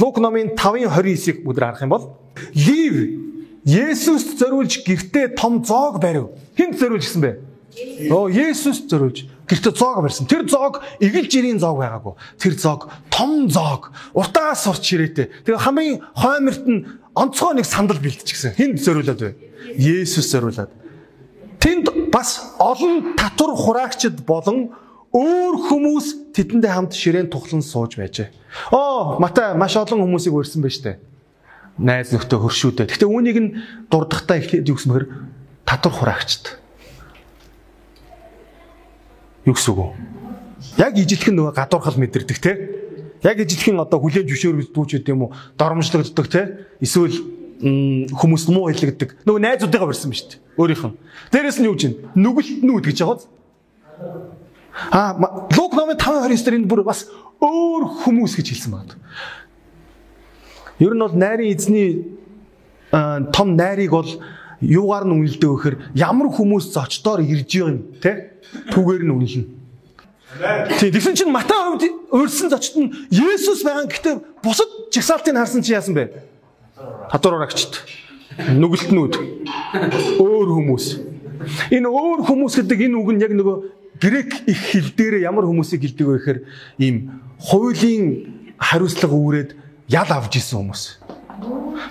Лук 0.00 0.18
номын 0.18 0.52
5:29-ыг 0.56 1.44
бүгд 1.44 1.58
харах 1.60 1.82
юм 1.82 1.92
бол 1.92 2.04
Лив 2.54 3.24
Есүс 3.64 4.36
зориулж 4.36 4.84
гэртээ 4.84 5.40
том 5.40 5.64
зоог 5.64 5.96
барив. 5.96 6.36
Хинт 6.52 6.76
зориулж 6.76 7.08
гисэн 7.08 7.22
бэ? 7.24 7.32
Оо 8.12 8.28
Есүс 8.28 8.84
зориулж 8.84 9.24
гэртээ 9.48 9.72
зоог 9.72 10.04
барьсан. 10.04 10.28
Тэр 10.28 10.44
зоог 10.44 10.84
игэл 11.00 11.24
жирийн 11.24 11.56
зоог 11.56 11.80
байгаагүй. 11.80 12.14
Тэр 12.36 12.60
зоог 12.60 12.92
том 13.08 13.48
зоог. 13.48 13.88
Уртаас 14.12 14.68
сурч 14.68 14.92
ирээтэй. 14.92 15.32
Тэгээ 15.48 15.64
хамгийн 15.64 16.04
хойморт 16.12 16.64
нь 16.68 16.84
онцгой 17.16 17.56
нэг 17.56 17.64
сандал 17.64 17.96
бэлтчихсэн. 18.04 18.52
Хинт 18.52 18.84
зориулаад 18.84 19.20
вэ? 19.24 19.32
Есүс 19.80 20.28
зориулаад. 20.28 20.68
Тэнд 21.56 22.12
бас 22.12 22.52
олон 22.60 23.16
татвар 23.16 23.56
хураагчд 23.56 24.28
болон 24.28 24.76
өөр 25.14 25.54
хүмүүс 25.70 26.34
тэдэндээ 26.34 26.72
хамт 26.74 26.92
ширээн 26.98 27.30
тухлан 27.30 27.62
сууж 27.62 27.94
байжээ. 27.94 28.34
Оо, 28.74 29.22
Матай 29.22 29.54
маш 29.54 29.78
олон 29.78 30.02
хүмүүсийг 30.02 30.34
урьсан 30.34 30.58
байж 30.58 30.82
тээ. 30.82 30.98
Найз 31.78 32.10
нөхдөд 32.10 32.42
хөршүүдээ. 32.42 32.90
Гэхдээ 32.90 33.06
үүнийг 33.06 33.38
нь 33.38 33.50
дурдахтаа 33.94 34.42
ихэд 34.42 34.66
юу 34.66 34.74
гэсэн 34.74 34.90
бэхэр 34.90 35.06
татвар 35.62 35.94
хураагчд. 35.94 36.58
Юу 39.46 39.54
гэсэн 39.54 39.70
үг 39.70 39.78
вэ? 39.78 39.86
Яг 40.82 40.98
ижилхэн 40.98 41.34
нөгөө 41.38 41.54
гадуурхал 41.62 41.98
мэдэрдэг 41.98 42.38
те. 42.42 42.52
Яг 43.22 43.38
ижилхэн 43.38 43.78
одоо 43.78 44.02
хүлэн 44.02 44.26
зөвшөөр 44.26 44.66
дүүч 44.74 44.98
гэдэг 44.98 45.14
юм 45.14 45.30
уу? 45.30 45.34
Доромжлогддог 45.54 46.26
те. 46.26 46.66
Эсвэл 46.82 47.14
хүмүүс 47.62 48.50
муу 48.50 48.66
хэлэгдэг. 48.70 49.22
Нөгөө 49.22 49.40
найзуудыгаа 49.46 49.88
барьсан 49.88 50.10
ба 50.10 50.18
шүү 50.18 50.28
дээ. 50.34 50.40
Өөрийнх 50.58 50.84
нь. 50.90 50.98
Дээрэс 51.30 51.58
нь 51.62 51.68
юу 51.70 51.78
гэж 51.78 51.82
юм? 51.86 51.94
Нүгэлтнүүд 52.18 52.84
гэж 52.90 52.98
яагаад? 53.02 53.22
А 54.90 55.14
Лук 55.56 55.72
номын 55.74 55.96
5:29 55.96 56.44
дээр 56.44 56.58
энэ 56.58 56.70
бүр 56.70 56.82
бас 56.82 57.06
өөр 57.40 58.04
хүмүүс 58.04 58.34
гэж 58.36 58.46
хэлсэн 58.50 58.72
байна. 58.74 58.94
Ер 60.78 60.94
нь 60.94 61.02
бол 61.02 61.14
найрын 61.14 61.54
эзний 61.54 62.18
том 62.90 63.56
найрыг 63.56 63.90
бол 63.90 64.10
юугаар 64.60 65.04
нь 65.06 65.14
үнэлдэг 65.14 65.50
вэхэр 65.50 65.74
ямар 65.94 66.28
хүмүүс 66.30 66.74
зочдоор 66.74 67.22
ирж 67.22 67.46
байгаа 67.46 67.70
юм 67.70 67.78
те 68.02 68.10
түүгээр 68.74 69.02
нь 69.06 69.14
үнэлнэ. 69.14 69.44
Тийм 70.78 70.90
тэгсэн 70.90 71.14
чинь 71.14 71.30
Матай 71.30 71.54
хувьд 71.54 71.84
өрсөн 72.10 72.50
зочд 72.50 72.74
нь 72.74 72.90
Есүс 73.14 73.62
байгаа 73.62 73.86
гэхдээ 73.86 74.42
бусад 74.42 74.90
жигсаалтыг 74.90 75.34
харсан 75.34 75.62
чи 75.62 75.74
яасан 75.74 75.94
бэ? 75.94 76.10
Хадуур 77.10 77.38
урагчд 77.38 77.78
нүгэлтнүүд 78.58 79.14
өөр 80.18 80.48
хүмүүс. 80.58 80.86
Энэ 81.70 81.86
өөр 81.86 82.20
хүмүүс 82.26 82.54
гэдэг 82.58 82.90
энэ 82.90 82.98
үг 82.98 83.10
нь 83.14 83.22
яг 83.22 83.30
нөгөө 83.30 83.83
грек 84.00 84.34
их 84.46 84.60
хэл 84.72 84.90
дээр 84.96 85.22
ямар 85.22 85.44
хүмүүсийг 85.44 85.82
хэлдэг 85.82 86.06
вэ 86.06 86.16
гэхээр 86.18 86.40
ийм 86.78 86.96
хуулийн 87.38 88.04
хариуцлага 88.58 89.14
үүрээд 89.14 89.50
ял 89.88 90.10
авж 90.10 90.32
исэн 90.38 90.58
хүмүүс. 90.58 90.82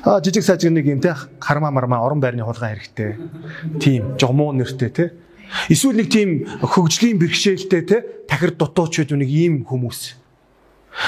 Аа 0.04 0.20
жижиг 0.24 0.44
сажиг 0.44 0.72
нэг 0.72 0.88
юм 0.88 1.02
те 1.02 1.16
хармаа 1.40 1.72
мармаа 1.72 2.04
орон 2.04 2.20
байрны 2.20 2.44
хулгай 2.44 2.76
хэрэгтэй. 2.76 3.18
Тийм 3.80 4.18
жогмуу 4.18 4.52
нэртэй 4.52 4.90
те. 4.90 5.14
Эсвэл 5.70 6.02
нэг 6.02 6.10
тийм 6.10 6.48
хөгжлийн 6.62 7.20
бэрхшээлтэй 7.20 7.82
те 7.86 7.98
тахир 8.28 8.52
дутуучуд 8.52 9.12
нэг 9.14 9.30
ийм 9.30 9.64
хүмүүс. 9.64 10.24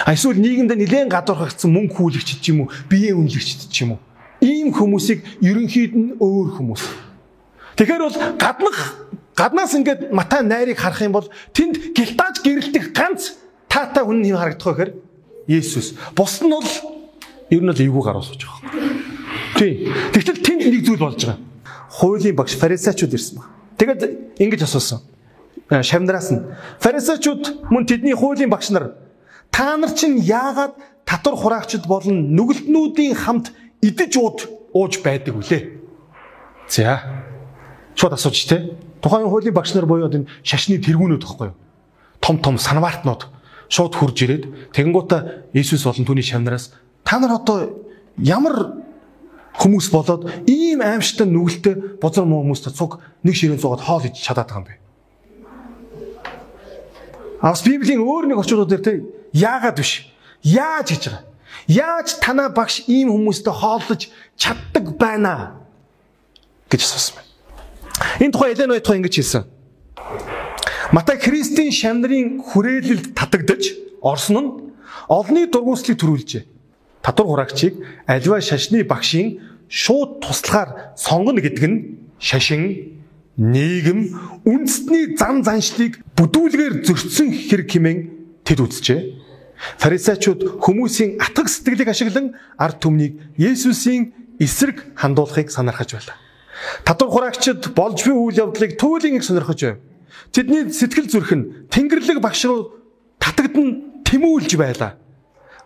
Эсвэл 0.09 0.41
нийгэмд 0.41 0.73
нэлээд 0.73 1.13
гадуурхагдсан 1.13 1.69
мөнгө 1.69 1.93
хүлэгчд 1.93 2.41
ч 2.41 2.49
юм 2.49 2.65
уу, 2.65 2.73
биеэ 2.89 3.13
үнэлэгчд 3.13 3.69
ч 3.69 3.85
юм 3.85 3.97
уу. 3.97 4.01
Ийм 4.41 4.73
хүмүүсийг 4.73 5.21
ерөнхийд 5.45 5.93
нь 5.93 6.17
өөр 6.17 6.57
хүмүүс. 6.57 6.83
Тэгэхээр 7.77 8.01
бол 8.01 8.17
гаднах 8.41 8.79
гаднаас 9.35 9.75
ингээд 9.75 10.11
Матай 10.11 10.41
найрыг 10.43 10.79
харах 10.79 11.01
юм 11.03 11.11
бол 11.11 11.27
тэнд 11.51 11.93
гэлтааж 11.93 12.39
гэрэлтэх 12.41 12.95
ганц 12.95 13.35
таатай 13.67 14.03
хүн 14.03 14.23
юм 14.23 14.39
харагдах 14.39 14.71
гэхээр 14.71 14.91
Есүс. 15.47 15.93
Бус 16.15 16.41
нь 16.41 16.49
бол 16.49 16.65
ер 17.51 17.61
нь 17.61 17.69
л 17.69 17.75
эвгүй 17.75 18.03
гараа 18.03 18.23
сууж 18.23 18.47
байгаа. 18.47 18.71
Тий. 19.59 19.91
Тэгтэл 20.15 20.41
тэнд 20.41 20.61
нэг 20.65 20.81
зүйл 20.87 21.03
болж 21.03 21.19
байгаа. 21.21 21.39
Хуулийн 21.99 22.35
багш 22.35 22.55
фарисеучуд 22.57 23.13
ирсэн 23.13 23.37
баг. 23.37 23.47
Тэгээд 23.77 24.01
ингэж 24.39 24.63
асуусан. 24.65 25.03
Э, 25.69 25.83
шавнараас 25.83 26.31
нь 26.31 26.41
фарисеучуд 26.79 27.69
мөн 27.69 27.85
тэдний 27.85 28.15
хуулийн 28.15 28.49
багш 28.49 28.71
нар 28.71 28.97
та 29.51 29.77
нар 29.77 29.93
чинь 29.93 30.17
яагаад 30.17 30.73
татвар 31.05 31.35
хураагчд 31.35 31.85
болон 31.85 32.33
нүгэлтнүүдийн 32.33 33.13
хамт 33.13 33.53
идэж 33.81 34.11
ууд 34.17 34.39
ууж 34.73 35.03
байдаг 35.05 35.37
үлээ? 35.37 35.61
За. 36.67 37.01
Шууд 37.95 38.13
асууж 38.17 38.45
те. 38.49 38.73
Тухайн 39.05 39.29
хуулийн 39.29 39.53
багш 39.53 39.77
нар 39.77 39.85
буюу 39.85 40.09
энэ 40.09 40.25
шашны 40.41 40.81
тэргүүнүүд 40.81 41.21
гэхгүй 41.21 41.53
юу? 41.53 41.57
Том 42.25 42.41
том 42.41 42.57
санваартнууд 42.57 43.29
шууд 43.69 43.93
хурж 43.93 44.17
ирээд 44.25 44.73
тэгэнгуутаа 44.73 45.45
Иесус 45.53 45.85
болон 45.85 46.09
түүний 46.09 46.25
шавнараас 46.25 46.73
та 47.05 47.21
нар 47.21 47.37
одоо 47.37 47.85
ямар 48.17 48.81
хүмүүс 49.61 49.93
болоод 49.93 50.49
ийм 50.49 50.81
аимшигтай 50.81 51.29
нүгэлтэй 51.29 52.01
бозор 52.01 52.25
муу 52.25 52.41
хүмүүстэй 52.49 52.73
цуг 52.73 52.97
нэг 53.21 53.37
ширээн 53.37 53.61
цугаад 53.61 53.85
хоол 53.85 54.09
иж 54.09 54.17
чадаад 54.17 54.49
байгаа 54.49 54.65
юм 54.65 54.67
бэ. 54.73 54.81
Аас 57.45 57.61
Библийн 57.61 58.01
өөр 58.01 58.25
нэг 58.33 58.41
очрууд 58.41 58.73
дээр 58.73 58.81
те 58.81 59.05
яагаад 59.37 59.77
биш. 59.77 60.09
Яаж 60.41 60.97
гэж 60.97 61.03
байгаа. 61.13 61.23
Яаж 61.69 62.17
танаа 62.17 62.49
багш 62.49 62.89
ийм 62.89 63.13
хүмүүстэй 63.13 63.53
хооллож 63.53 64.09
чаддаг 64.33 64.97
байна 64.97 65.61
гэж 66.73 66.81
асуусан. 66.81 67.24
Энэ 68.19 68.31
тухай 68.31 68.53
Элен 68.53 68.75
тухай 68.81 68.97
ингэж 68.99 69.15
хэлсэн. 69.15 69.43
Матай 70.91 71.17
Христийн 71.17 71.71
шамнарын 71.71 72.41
хүрээлэлд 72.43 73.15
татагдж 73.15 73.63
орсон 74.01 74.35
нь 74.37 74.49
олонний 75.09 75.47
дургуутслыг 75.49 75.97
төрүүлжээ 75.97 76.43
татвар 77.05 77.27
хураагчийг 77.27 77.73
альва 78.09 78.41
шашны 78.41 78.83
багшийн 78.83 79.39
шууд 79.69 80.25
туслахаар 80.25 80.97
сонгоно 80.97 81.41
гэдэг 81.41 81.65
нь 81.69 81.77
шашин 82.17 82.97
нийгэм 83.37 83.99
үндэстний 84.49 85.13
зан 85.13 85.45
заншлыг 85.45 86.01
бүдүүлгээр 86.17 86.81
зөрчсөн 86.81 87.29
хэрэг 87.29 87.69
хэмээн 87.69 87.99
тэд 88.41 88.59
үзжээ. 88.65 89.01
Фарисеучуд 89.77 90.65
хүмүүсийн 90.65 91.21
атгах 91.21 91.49
сэтгэлийг 91.49 91.89
ашиглан 91.93 92.33
ард 92.57 92.81
түмнийг 92.81 93.37
Есүсийн 93.37 94.13
эсрэг 94.41 94.97
хандуулахыг 94.97 95.53
санаархаж 95.53 95.93
байлаа. 95.93 96.17
Татвар 96.83 97.09
хураагчид 97.11 97.73
болж 97.75 97.99
буй 98.05 98.15
үйл 98.15 98.47
явдлыг 98.47 98.77
туйлын 98.79 99.17
их 99.19 99.23
сонирхож 99.23 99.61
байв. 99.61 99.77
Тэдний 100.31 100.71
сэтгэл 100.71 101.11
зүрх 101.11 101.31
нь 101.35 101.67
Тэнгэрлэг 101.69 102.19
багш 102.23 102.45
руу 102.47 102.79
татагдан 103.19 104.01
тэмүүлж 104.07 104.55
байлаа. 104.55 104.95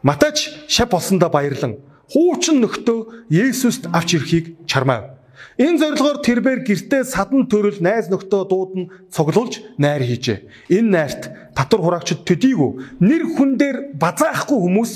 Матач 0.02 0.50
шав 0.68 0.90
болсондоо 0.90 1.30
баярлан 1.30 1.78
хуучин 2.10 2.62
нөхдөө 2.64 3.30
Есүст 3.30 3.86
авч 3.94 4.18
ирэхийг 4.18 4.66
чармаав. 4.66 5.20
Энэ 5.60 5.78
зорилгоор 5.78 6.24
тэрбээр 6.24 6.64
гертээ 6.64 7.04
садан 7.04 7.46
төрөл 7.52 7.84
найз 7.84 8.08
нөхдөө 8.08 8.42
дуудан 8.48 8.84
цуглуулж 9.12 9.60
найр 9.78 10.04
хийжээ. 10.08 10.72
Энэ 10.72 10.90
найрт 10.90 11.22
татвар 11.54 11.82
хураагчид 11.84 12.24
төдийгүй 12.24 12.98
нэр 13.04 13.24
хүн 13.36 13.60
дээр 13.60 13.78
базаахгүй 14.00 14.56
хүмүүс 14.56 14.92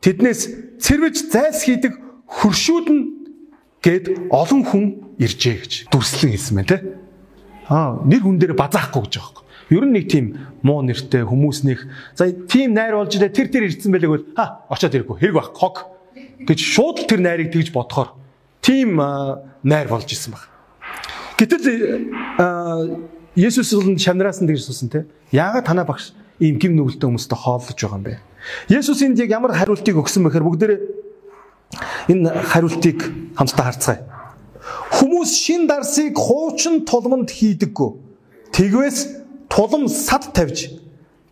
тэднээс 0.00 0.40
цэрвэж 0.78 1.16
зайлс 1.34 1.66
хийдэг 1.66 1.98
хөршүүдэн 2.30 3.17
гээд 3.82 4.30
олон 4.30 4.62
хүн 4.66 4.84
иржээ 5.18 5.56
гэж 5.62 5.72
дүрслэн 5.92 6.32
хэлсэн 6.34 6.54
байна 6.58 6.70
те. 6.70 6.78
Аа 7.68 8.02
нэр 8.02 8.22
хүн 8.26 8.38
дээр 8.38 8.54
базаахгүй 8.58 9.06
гэж 9.06 9.14
байгаа 9.18 9.38
юм. 9.38 9.46
Ер 9.68 9.84
нь 9.84 9.94
нэг 9.94 10.06
тийм 10.08 10.26
муу 10.64 10.82
нэртэй 10.82 11.22
хүмүүс 11.28 11.62
нэг 11.68 11.84
за 12.16 12.32
тийм 12.32 12.72
найр 12.74 12.96
болж 12.96 13.12
ирээ 13.14 13.30
тэр 13.30 13.48
тэр 13.52 13.68
ирсэн 13.68 13.92
байлэг 13.92 14.10
бол 14.10 14.24
ха 14.34 14.64
очоод 14.72 14.96
ирэхгүй 14.96 15.16
хэрэг 15.20 15.36
баг 15.36 15.52
хог 15.52 15.76
гэж 16.48 16.58
шууд 16.58 17.04
тэр 17.04 17.20
найрыг 17.20 17.52
тэгж 17.52 17.70
бодохоор 17.70 18.16
тийм 18.64 18.96
найр 19.62 19.88
болж 19.92 20.08
исэн 20.08 20.32
баг. 20.34 20.48
Гэтэл 21.36 22.98
Есүс 23.38 23.70
бол 23.76 23.94
шамнараас 23.94 24.42
нь 24.42 24.48
тэгж 24.48 24.66
суусан 24.66 24.88
те. 24.90 25.06
Яагаад 25.30 25.68
танаа 25.68 25.86
багш 25.86 26.16
ийм 26.40 26.58
гим 26.58 26.74
нүгэлтэй 26.74 27.06
хүмүүстэй 27.06 27.38
хооллож 27.38 27.78
байгаа 27.78 27.98
юм 28.00 28.06
бэ? 28.08 28.18
Есүс 28.72 29.02
энд 29.04 29.20
яг 29.20 29.30
ямар 29.30 29.52
хариултыг 29.54 29.94
өгсөн 29.94 30.26
бэхээр 30.26 30.46
бүгдээрээ 30.48 30.80
энэ 32.08 32.30
хариултыг 32.50 32.98
хамтдаа 33.36 33.64
харцгаая. 33.68 34.00
Хүмүүс 34.92 35.30
шин 35.44 35.66
дарсыг 35.68 36.16
хуучин 36.16 36.84
тулманд 36.88 37.30
хийдэггүй. 37.30 37.90
Тэгвээс 38.52 38.98
тулам 39.48 39.88
сад 39.88 40.32
тавьж 40.32 40.72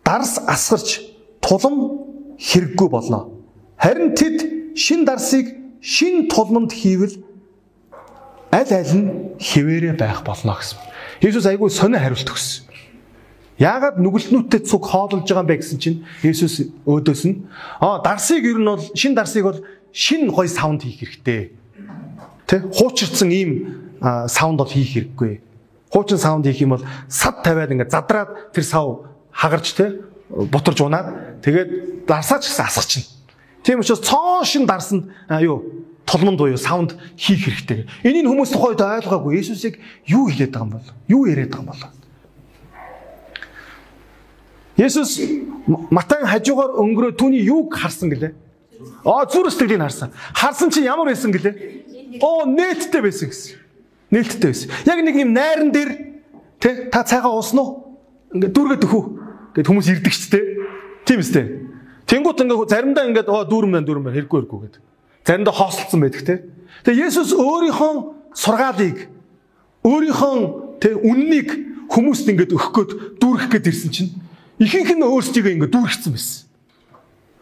дарс 0.05 0.39
асгарч 0.47 1.01
тулам 1.41 2.07
хэрэггүй 2.37 2.89
болно. 2.89 3.29
Харин 3.77 4.13
тэд 4.15 4.77
шин 4.77 5.05
дарсыг 5.05 5.53
шин 5.81 6.27
тулманд 6.29 6.71
хийвэл 6.71 7.17
аль 8.51 8.73
аль 8.73 8.93
нь 8.93 9.37
хിവэрэ 9.39 9.97
байх 9.97 10.23
болно 10.23 10.55
гэсэн. 10.55 10.79
Есүс 11.21 11.45
айгүй 11.49 11.69
сонио 11.69 11.99
хариулт 11.99 12.29
өгсөн. 12.29 12.67
Яагаад 13.57 13.97
нүгэлтнүүдтэй 13.97 14.61
цуг 14.69 14.85
хоололж 14.85 15.25
байгаа 15.25 15.41
юм 15.41 15.49
бэ 15.49 15.57
гэсэн 15.57 15.79
чинь 15.81 16.05
Есүс 16.21 16.69
өөдөөс 16.85 17.23
нь 17.25 17.49
аа 17.81 17.97
дарсыг 18.05 18.45
ер 18.45 18.61
нь 18.61 18.69
бол 18.69 18.85
шин 18.93 19.17
дарсыг 19.17 19.43
бол 19.49 19.59
шин 19.91 20.31
гой 20.31 20.47
саунд 20.47 20.83
хийх 20.83 20.99
хэрэгтэй. 20.99 21.51
Тэ 22.47 22.63
хуучирсан 22.71 23.31
ийм 23.31 23.51
саунд 24.27 24.57
бол 24.59 24.69
хийх 24.69 24.93
хэрэггүй. 24.93 25.41
Хуучин 25.91 26.17
саунд 26.17 26.45
хийх 26.45 26.61
юм 26.61 26.75
бол 26.75 26.85
сад 27.07 27.43
тавиад 27.43 27.71
ингээд 27.71 27.91
задраад 27.91 28.53
тэр 28.53 28.63
сав 28.63 29.07
хагарч 29.31 29.73
те 29.73 30.01
бутарж 30.29 30.81
унаад 30.81 31.41
тэгээд 31.41 32.05
дарсаач 32.07 32.47
гэсэн 32.47 32.65
асгачихна. 32.65 33.11
Тийм 33.63 33.79
учраас 33.79 33.99
цоон 33.99 34.45
шин 34.45 34.65
дарсанд 34.65 35.11
юу 35.41 35.85
толмонд 36.05 36.39
буюу 36.39 36.57
саунд 36.57 36.95
хийх 37.17 37.43
хэрэгтэй. 37.45 37.87
Энийг 38.03 38.27
хүмүүс 38.27 38.51
тухайд 38.51 38.79
ойлгоогүй. 38.79 39.39
Есүсийг 39.39 39.79
юу 40.07 40.27
хэлээд 40.31 40.51
байгаа 40.55 40.67
юм 40.67 40.71
бол? 40.71 40.87
Юу 41.07 41.25
яриад 41.27 41.51
байгаа 41.51 41.63
юм 41.63 41.71
бол? 41.71 41.83
Есүс 44.77 45.19
Матай 45.67 46.23
хажуугаар 46.23 46.79
өнгөрөө 46.79 47.17
түүний 47.19 47.43
юуг 47.43 47.75
харсан 47.75 48.07
гэлээ? 48.13 48.31
Аа 49.05 49.25
зүр 49.25 49.49
сэтгэлийг 49.51 49.81
харсан. 49.81 50.11
Харсан 50.33 50.69
чинь 50.69 50.89
ямар 50.89 51.09
байсан 51.09 51.31
гэлээ? 51.31 52.21
Оо 52.21 52.45
нэттэй 52.45 53.01
байсан 53.01 53.29
гэсэн 53.29 53.67
нээлттэй 54.11 54.51
байсан. 54.51 54.69
Яг 54.85 54.99
нэг 55.03 55.15
юм 55.15 55.33
найран 55.33 55.71
дээр 55.71 55.91
тэ 56.59 56.89
та 56.91 57.03
цайгаа 57.03 57.35
уусан 57.35 57.59
уу? 57.59 57.99
Ингээд 58.31 58.53
дүүргээд 58.55 58.85
өхөө. 58.87 59.03
Гэт 59.55 59.67
хүмүүс 59.67 59.87
ирдэг 59.91 60.13
ч 60.15 60.31
тэ. 60.31 60.39
Тийм 61.03 61.19
үстэй. 61.19 61.45
Тэнгуут 62.07 62.39
ингээд 62.39 62.71
заримдаа 62.71 63.07
ингээд 63.11 63.27
оо 63.27 63.43
дүүрэн 63.43 63.71
байна 63.83 63.87
хэрэггүй 64.15 64.47
хэрэггүй 64.47 64.59
гэдэг. 64.63 64.81
Заримдаа 65.27 65.53
хоосолцсон 65.53 65.99
байдаг 65.99 66.23
тэ. 66.23 66.35
Тэгээ 66.87 67.11
Есүс 67.11 67.35
өөрийнхөө 67.35 67.93
сургаалыг 68.31 68.97
өөрийнхөө 69.83 70.35
тэ 70.79 70.95
үннийг 70.95 71.49
хүмүүст 71.91 72.27
ингээд 72.31 72.55
өгөх 72.55 72.71
гээд 72.71 72.91
дүүрэх 73.19 73.47
гээд 73.51 73.67
ирсэн 73.67 73.91
чинь 73.91 74.11
ихэнх 74.59 74.95
нь 74.95 75.03
өөрсдийгөө 75.03 75.51
ингээд 75.51 75.73
дүүргэсэн 75.75 76.11
байсан. 76.15 76.46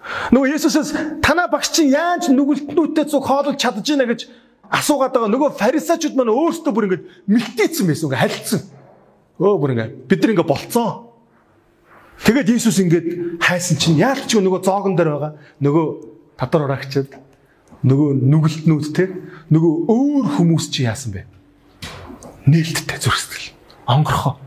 Нөгөө 0.05 0.53
Есүсээс 0.53 0.89
танаа 1.25 1.49
багш 1.49 1.73
чинь 1.73 1.89
яаж 1.89 2.29
нүгэлтнүүтээ 2.29 3.05
цуг 3.09 3.25
хоололж 3.25 3.57
чадж 3.57 3.81
байна 3.81 4.05
гэж 4.05 4.29
асуугаад 4.69 5.13
байгаа 5.17 5.31
нөгөө 5.33 5.57
фарисеучуд 5.57 6.13
маань 6.13 6.33
өөрсдөө 6.33 6.73
бүр 6.73 6.85
ингэж 6.89 7.01
мэлтийцсэн 7.25 7.85
байсан 7.89 8.05
ингээ 8.09 8.21
халилцсан. 8.21 8.61
Өө 9.41 9.55
бүр 9.57 9.73
ингээ 9.73 9.89
бид 10.05 10.21
нар 10.21 10.33
ингээ 10.33 10.49
болцсон. 10.49 10.89
Тэгээд 12.21 12.49
Иесус 12.53 12.77
ингээд 12.79 13.07
хайсан 13.41 13.77
чинь 13.81 13.97
яалч 13.97 14.29
нөгөө 14.29 14.61
зоогон 14.61 14.93
дээр 14.93 15.09
байгаа 15.17 15.33
нөгөө 15.65 15.85
татвар 16.37 16.65
урагчид 16.69 17.09
нөгөө 17.81 18.09
нүгэлтнүүд 18.29 18.85
те 18.93 19.09
нөгөө 19.49 19.73
өөр 19.89 20.25
хүмүүс 20.37 20.69
чи 20.69 20.85
яасан 20.85 21.17
бэ? 21.17 21.25
Нээлттэй 22.45 22.99
зүрхсэтгэл. 23.01 23.57
Онгорхоо 23.89 24.37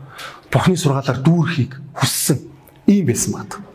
Бурхны 0.49 0.75
сургаалаар 0.75 1.21
дүүрхийг 1.21 1.77
хүссэн 1.93 2.41
ийм 2.89 3.05
байсан 3.05 3.37
бат. 3.37 3.68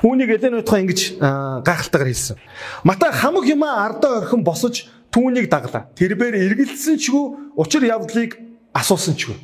Үүнийг 0.00 0.30
Элен 0.40 0.60
утгаа 0.64 0.80
ингэж 0.80 1.20
гайхалтайгаар 1.20 2.08
хэлсэн. 2.08 2.36
Матай 2.84 3.12
хамаг 3.12 3.44
юмаа 3.44 3.84
ардаа 3.84 4.24
орхин 4.24 4.40
босож 4.44 4.88
түүнийг 5.12 5.52
даглаа. 5.52 5.92
Тэрээр 5.92 6.56
эргэлдсэн 6.56 6.96
чгүй 6.96 7.52
учир 7.56 7.84
явдлыг 7.84 8.40
асуусан 8.72 9.14
чгүй. 9.18 9.36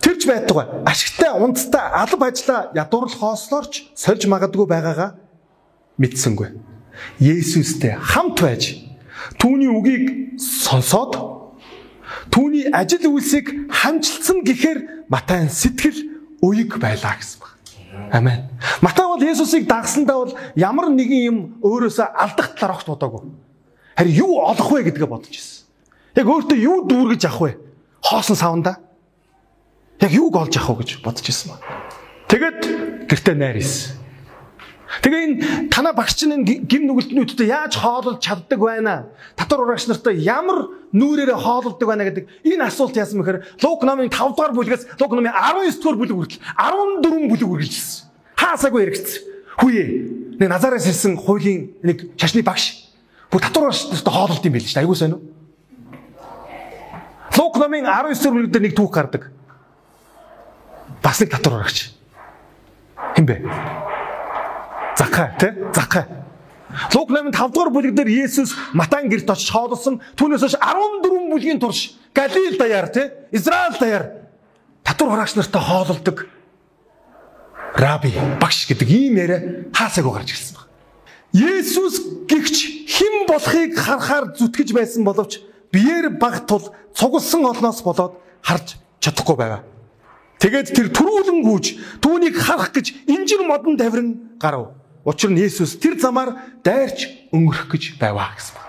Тэрч 0.00 0.24
байтугай 0.24 0.66
ашигтай 0.88 1.30
унцтай 1.36 1.84
алба 1.92 2.32
ажлаа 2.32 2.72
ядуурлах 2.72 3.20
хоослоорч 3.20 3.92
сольж 3.92 4.24
магадгүй 4.24 4.64
байгаагаа 4.64 5.20
мэдсэнгүй. 6.00 6.48
Есүстэй 7.20 8.00
хамт 8.00 8.40
байж 8.40 8.80
түүний 9.36 9.68
үгийг 9.68 10.40
сонсоод 10.40 11.20
түүний 12.32 12.72
ажил 12.72 13.12
үйлсийг 13.12 13.68
хамжилсан 13.68 14.40
гэхээр 14.40 15.04
Матай 15.10 15.50
сэтгэл 15.50 16.00
уяг 16.40 16.80
байлаа 16.80 17.18
гэсэн 17.20 17.44
баг. 17.44 17.59
Амен. 18.12 18.48
Матай 18.80 19.06
бол 19.06 19.22
Есүсийг 19.22 19.66
дагсандаа 19.66 20.16
бол 20.16 20.34
ямар 20.54 20.90
нэгэн 20.90 21.22
юм 21.26 21.38
өөрөөсөө 21.62 22.06
алдах 22.14 22.54
талаар 22.54 22.78
огт 22.78 22.86
бодоогүй 22.86 23.22
Харин 24.00 24.16
юу 24.16 24.40
олох 24.40 24.72
вэ 24.72 24.88
гэдгээ 24.88 25.12
бодож 25.12 25.28
ирсэн. 25.28 25.68
Яг 26.16 26.24
өөртөө 26.24 26.56
юу 26.56 26.88
дүүргэж 26.88 27.28
авах 27.28 27.40
вэ? 27.44 27.52
Хоосон 28.00 28.36
савнда. 28.36 28.80
Яг 30.00 30.12
юуг 30.16 30.40
олж 30.40 30.56
явах 30.56 30.80
вэ 30.80 30.88
гэж 30.88 31.04
бодож 31.04 31.28
ирсэн 31.28 31.52
ба. 31.52 31.60
Тэгэд 32.24 33.04
гэртээ 33.12 33.36
найр 33.36 33.60
исэн. 33.60 33.99
Тэгээ 34.98 35.22
энэ 35.22 35.38
танаа 35.70 35.94
багш 35.94 36.18
чинь 36.18 36.42
гим 36.42 36.90
нүгэлтнүүдтэй 36.90 37.46
яаж 37.46 37.78
хоололж 37.78 38.18
чаддаг 38.18 38.58
байна? 38.58 39.06
Татвар 39.38 39.62
урагш 39.62 39.86
нартай 39.86 40.18
ямар 40.18 40.66
нүрээрээ 40.90 41.38
хоололдог 41.38 41.86
байна 41.86 42.02
гэдэг 42.10 42.26
энэ 42.42 42.66
асуулт 42.66 42.98
яасан 42.98 43.22
мэхээр 43.22 43.62
Лук 43.62 43.86
номын 43.86 44.10
5 44.10 44.34
дугаар 44.34 44.50
бүлгээс 44.50 44.98
Лук 44.98 45.14
номын 45.14 45.30
19 45.30 45.78
дугаар 45.78 45.98
бүлэг 46.02 46.16
хүртэл 46.18 46.42
14 46.58 47.30
бүлэг 47.30 47.48
үргэлжилсэн. 47.54 48.10
Хаасаагүй 48.34 48.82
яригдсан. 48.82 49.22
Хүүе. 49.62 49.84
Нэг 50.42 50.48
Назараас 50.50 50.90
ирсэн 50.90 51.14
хуулийн 51.14 51.78
нэг 51.86 52.10
шашны 52.18 52.42
багш. 52.42 52.90
Бүр 53.30 53.46
татвар 53.46 53.70
урагш 53.70 53.94
нартай 53.94 54.10
хоололд 54.10 54.42
юм 54.42 54.54
байл 54.58 54.66
шүү 54.66 54.74
дээ. 54.74 54.82
Айгуу 54.82 54.98
сайн 54.98 55.14
уу? 55.14 55.22
Лук 57.38 57.54
номын 57.62 57.86
19 57.86 58.18
дугаар 58.18 58.34
бүлэг 58.34 58.50
дээр 58.50 58.64
нэг 58.66 58.74
түүх 58.74 58.90
гардаг. 58.90 59.30
Бас 60.98 61.22
нэг 61.22 61.30
татвар 61.30 61.62
урагч. 61.62 61.94
Хин 63.14 63.30
бэ? 63.30 63.89
Закай 64.96 65.28
тий? 65.38 65.52
Закай. 65.74 66.04
Лук 66.94 67.10
8-ын 67.10 67.32
5 67.34 67.52
дугаар 67.54 67.70
бүлэг 67.74 67.94
дээр 67.94 68.10
Есүс 68.26 68.54
Матан 68.72 69.10
гэрт 69.10 69.30
очиж 69.30 69.50
хоолсон. 69.50 70.00
Түүнээс 70.14 70.44
хойш 70.46 70.56
14 70.58 71.30
бүлгийн 71.30 71.58
турш 71.58 71.98
Галил 72.14 72.58
даяар 72.58 72.88
тий? 72.88 73.10
Израиль 73.32 73.78
даяар 73.80 74.04
татвар 74.84 75.10
хураагч 75.10 75.34
нартай 75.34 75.62
хоололдог 75.62 76.26
раби 77.74 78.12
багш 78.40 78.66
гэдэг 78.66 78.88
ийм 78.90 79.16
яриа 79.16 79.70
хаасаагүй 79.72 80.12
гарч 80.12 80.34
ирсэн 80.34 80.56
баг. 80.56 80.66
Есүс 81.32 82.26
гихч 82.26 82.86
хэн 82.90 83.26
болохыг 83.28 83.78
харахаар 83.78 84.34
зүтгэж 84.34 84.74
байсан 84.74 85.04
боловч 85.04 85.40
биеэр 85.72 86.18
баг 86.18 86.46
тул 86.46 86.74
цугласан 86.94 87.46
олноос 87.46 87.82
болоод 87.82 88.18
харж 88.42 88.76
чадахгүй 89.00 89.36
байв. 89.36 89.62
Тэгээд 90.40 90.72
тэр 90.74 90.88
төрүүлэн 90.90 91.40
гүйж 91.46 91.66
түүнийг 92.02 92.36
харах 92.40 92.72
гэж 92.74 93.06
инжир 93.06 93.46
модон 93.46 93.76
тавирн 93.76 94.36
гарав. 94.40 94.79
Учир 95.04 95.30
нь 95.32 95.40
Есүс 95.40 95.80
тэр 95.80 95.96
замаар 95.96 96.36
дайрч 96.60 97.32
өнгөрөх 97.32 97.72
гэж 97.72 97.96
байваа 97.96 98.36
гэсэн 98.36 98.52
байна. 98.52 98.68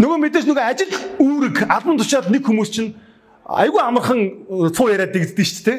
Нөгөө 0.00 0.18
мэдээж 0.24 0.44
нөгөө 0.48 0.64
ажил 0.64 0.92
үүрэг 1.20 1.56
албан 1.68 2.00
тушаал 2.00 2.32
нэг 2.32 2.42
хүмүүс 2.48 2.70
чинь 2.72 2.96
айгүй 3.44 3.82
амархан 3.84 4.20
цуу 4.72 4.88
яриад 4.88 5.12
дэгддэж 5.12 5.48
шүү 5.52 5.64
дээ. 5.68 5.78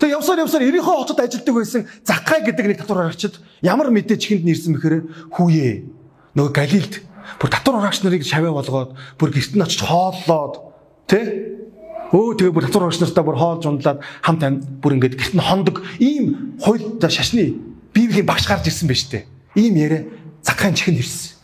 Тэгээ 0.00 0.16
явсаар 0.16 0.42
явсаар 0.42 0.64
Ирихо 0.64 0.96
хотод 0.96 1.20
ажилладаг 1.20 1.54
байсан 1.54 1.86
Закай 2.02 2.40
гэдэг 2.40 2.66
нэг 2.72 2.78
татвар 2.80 3.12
харагчид 3.12 3.36
ямар 3.60 3.92
мэдээж 3.92 4.22
хүнд 4.32 4.44
нэрсэн 4.48 4.74
бэхээр 4.80 4.96
хүүе 5.36 5.68
нөгөө 6.32 6.52
Галилд 6.56 6.94
бүр 7.38 7.50
татвар 7.52 7.84
харагч 7.84 8.00
нарыг 8.02 8.24
шаваа 8.24 8.56
болгоод 8.56 8.96
бүр 9.20 9.30
гэрт 9.30 9.54
нь 9.54 9.62
очиж 9.62 9.84
хооллоод 9.84 10.54
тэ 11.06 11.20
өө 12.10 12.34
тэгээ 12.34 12.54
бүр 12.56 12.66
татвар 12.66 12.88
харагч 12.88 12.98
нартаа 12.98 13.24
бүр 13.28 13.38
хоолж 13.38 13.62
ундлаад 13.68 14.00
хамт 14.26 14.42
амьд 14.42 14.62
бүр 14.82 14.96
ингээд 14.96 15.16
гэрт 15.20 15.34
нь 15.38 15.44
хондог 15.44 15.76
ийм 16.02 16.56
хуйлд 16.58 16.98
шашны 17.06 17.71
Библийн 17.94 18.26
багш 18.26 18.48
гарч 18.48 18.66
ирсэн 18.66 18.88
байж 18.88 19.04
тээ. 19.08 19.26
Ийм 19.56 19.76
яриа 19.76 20.04
Закхайн 20.42 20.74
чихэнд 20.74 20.98
ирсэн. 20.98 21.36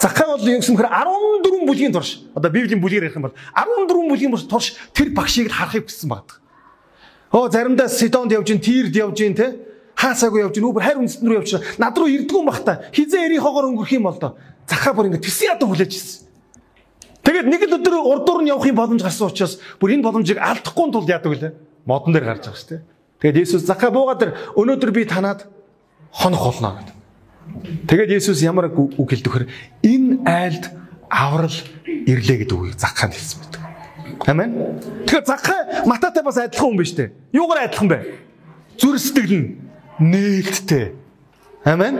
Закхай 0.00 0.26
бол 0.26 0.40
юу 0.40 0.58
гэсэн 0.62 0.76
хэрэг 0.80 0.90
14 0.90 1.66
бүлгийн 1.68 1.92
турш 1.92 2.24
одоо 2.34 2.50
Библийн 2.50 2.80
бүлгээр 2.80 3.10
ярих 3.10 3.16
юм 3.20 3.28
бол 3.28 3.36
14 3.52 4.08
бүлгийн 4.08 4.32
турш 4.48 4.78
тэр 4.96 5.12
багшийг 5.12 5.52
харахыг 5.52 5.90
хүссэн 5.90 6.08
байдаг. 6.08 6.40
Оо 7.32 7.50
заримдаа 7.50 7.88
Сидонд 7.88 8.32
явж 8.32 8.48
гин, 8.48 8.60
Тирд 8.60 8.96
явж 8.96 9.20
гин 9.20 9.34
те 9.34 9.60
хаасаагүй 10.00 10.40
явж 10.40 10.56
гин, 10.56 10.66
өвөр 10.72 10.82
хайр 10.82 10.98
үндэстэн 11.04 11.28
рүү 11.28 11.36
явж 11.44 11.50
гин. 11.52 11.64
Над 11.76 11.98
руу 11.98 12.08
ирдгүүн 12.08 12.46
бах 12.48 12.64
та. 12.64 12.80
Хизээ 12.96 13.28
эрийнхоогоор 13.28 13.68
өнгөрөх 13.76 13.92
юм 13.92 14.08
бол 14.08 14.16
доо. 14.16 14.40
Закхай 14.64 14.96
бүр 14.96 15.12
ингэ 15.12 15.20
тэсийн 15.20 15.52
ядуу 15.54 15.68
хүлээж 15.68 15.92
ирсэн. 15.92 16.26
Тэгээд 17.20 17.46
нэг 17.52 17.62
л 17.68 17.76
өдөр 17.76 17.94
урдуур 18.00 18.40
нь 18.40 18.48
явах 18.48 18.64
юм 18.64 18.80
боломж 18.80 19.04
гарсан 19.04 19.28
учраас 19.28 19.60
бүр 19.76 19.92
энэ 19.92 20.06
боломжийг 20.08 20.40
алдахгүй 20.40 20.88
тулд 20.88 21.12
яадаг 21.12 21.30
үлээ. 21.30 21.52
Модон 21.84 22.16
дээр 22.16 22.24
гарч 22.24 22.48
байгаа 22.48 22.56
шүү 22.56 22.70
дээ. 22.72 22.82
Тэгээд 23.20 23.40
Есүс 23.44 23.68
Закхай 23.68 23.92
буугаад 23.92 24.56
өнөөдөр 24.56 24.90
би 24.96 25.04
танаад 25.04 25.44
хонох 26.12 26.44
болно 26.44 26.78
гэдэг. 26.78 26.96
Тэгээд 27.86 28.10
Есүс 28.20 28.42
ямар 28.42 28.70
үг 28.70 29.08
хэлдэг 29.10 29.30
вэхээр 29.30 29.50
энэ 29.82 30.22
айлд 30.26 30.64
аврал 31.10 31.58
ирлээ 31.86 32.46
гэдэг 32.46 32.56
үгийг 32.56 32.78
закханд 32.78 33.14
хэлсэн 33.14 33.38
байдаг. 33.42 33.62
Амен. 34.26 34.50
Тэгэхээр 35.06 35.26
закхай 35.26 35.60
мататай 35.86 36.22
бас 36.22 36.38
адилхан 36.38 36.74
хүн 36.74 36.78
биш 36.78 36.92
үү? 36.94 37.10
Юугаар 37.34 37.66
адилхан 37.66 37.88
бэ? 37.88 37.98
Зүр 38.78 38.96
сэтгэл 38.98 39.34
нь 39.34 39.48
нээлттэй. 39.98 40.94
Амен. 41.64 41.98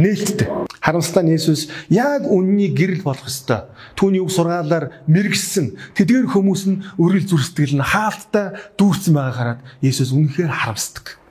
Нээлттэй. 0.00 0.48
Харамсалтай 0.80 1.24
нь 1.24 1.34
Есүс 1.36 1.68
яг 1.88 2.28
үнний 2.28 2.72
гэрэл 2.72 3.04
болох 3.04 3.28
ёстой. 3.28 3.68
Түүний 3.96 4.20
үг 4.20 4.32
сургаалаар 4.32 5.04
мэрэгсэн 5.08 5.96
тэдгээр 5.96 6.28
хүмүүс 6.28 6.62
нь 6.68 6.84
өргөл 7.00 7.28
зүр 7.28 7.42
сэтгэл 7.44 7.80
нь 7.80 7.84
хаалттай 7.84 8.76
дүүрсэн 8.76 9.12
байгааг 9.16 9.36
хараад 9.36 9.60
Есүс 9.80 10.12
үнэхээр 10.12 10.52
харамсдаг. 10.52 11.23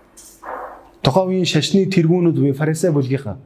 Тухайн 1.03 1.29
үеийн 1.29 1.49
шашны 1.49 1.85
тэргүүнүүд 1.91 2.37
буюу 2.39 2.55
фарисей 2.55 2.91
бүлгийнхан 2.95 3.37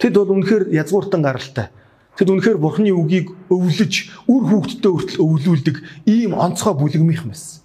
тэд 0.00 0.16
бол 0.16 0.32
үнэхээр 0.32 0.72
язгууртан 0.72 1.22
гаралтай. 1.22 1.68
Тэд 2.16 2.28
үнэхээр 2.28 2.58
бурхны 2.58 2.92
үгийг 2.92 3.32
өвлөж, 3.52 3.92
үр 4.28 4.42
хүүхдтэй 4.48 4.90
хүртэл 4.92 5.20
өвлүүлдэг 5.20 5.76
ийм 6.08 6.32
онцгой 6.36 6.74
бүлэгмийнх 6.76 7.28
байсан. 7.28 7.62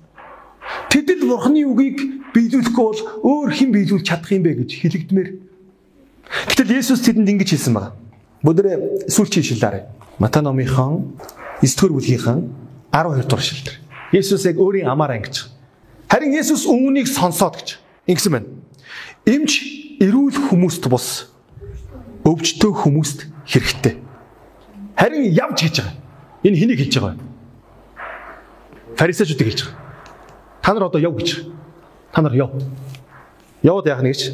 Тэдэд 0.92 1.24
бурхны 1.28 1.64
үгийг 1.68 1.98
биелүүлэхгүй 2.36 2.84
бол 2.84 3.02
өөр 3.24 3.50
хэн 3.56 3.72
биелүүлж 3.72 4.06
чадах 4.08 4.32
юм 4.32 4.44
бэ 4.44 4.64
гэж 4.64 4.72
хэлэгдмээр. 4.84 5.30
Гэтэл 6.52 6.76
Есүс 6.80 7.04
тэдэнд 7.04 7.32
ингэж 7.32 7.50
хэлсэн 7.56 7.74
байна. 7.76 7.96
Бүгдээ 8.44 9.08
сүүлчийн 9.12 9.48
шилдаарай. 9.48 9.88
Матай 10.20 10.44
номынхон 10.44 11.16
9-р 11.64 11.92
бүлгийнхэн 11.96 12.40
12 12.92 13.28
дугаар 13.28 13.44
шилдэр. 13.44 13.76
Есүс 14.12 14.44
яг 14.48 14.60
өөрийн 14.60 14.88
амаар 14.92 15.20
ангиж. 15.20 15.48
Харин 16.08 16.36
Есүс 16.36 16.68
өмнөнийг 16.68 17.08
сонсоод 17.08 17.60
гэж 17.60 17.68
ингэсэн 18.08 18.32
байна. 18.32 18.48
Имж 19.28 19.60
эрүүл 20.00 20.38
хүмүүст 20.48 20.88
бус 20.88 21.08
өвчтөө 22.24 22.72
хүмүүст 22.84 23.26
хэрэгтэй. 23.44 24.00
Харин 24.96 25.28
явж 25.36 25.68
хийж 25.68 25.84
байгаа. 25.84 25.96
Энэ 26.48 26.58
хэнийг 26.64 26.80
хэлж 26.80 26.96
байгаа 26.96 27.16
вэ? 27.20 27.24
Фарисеучуудыг 28.96 29.48
хэлж 29.52 29.62
байгаа. 29.68 29.76
Та 30.64 30.74
нар 30.74 30.88
одоо 30.88 31.02
яв 31.04 31.16
гэж. 31.20 31.44
Та 32.16 32.22
нар 32.24 32.36
яв. 32.40 32.56
Яваад 33.64 33.88
яах 33.92 34.04
нэгч. 34.04 34.32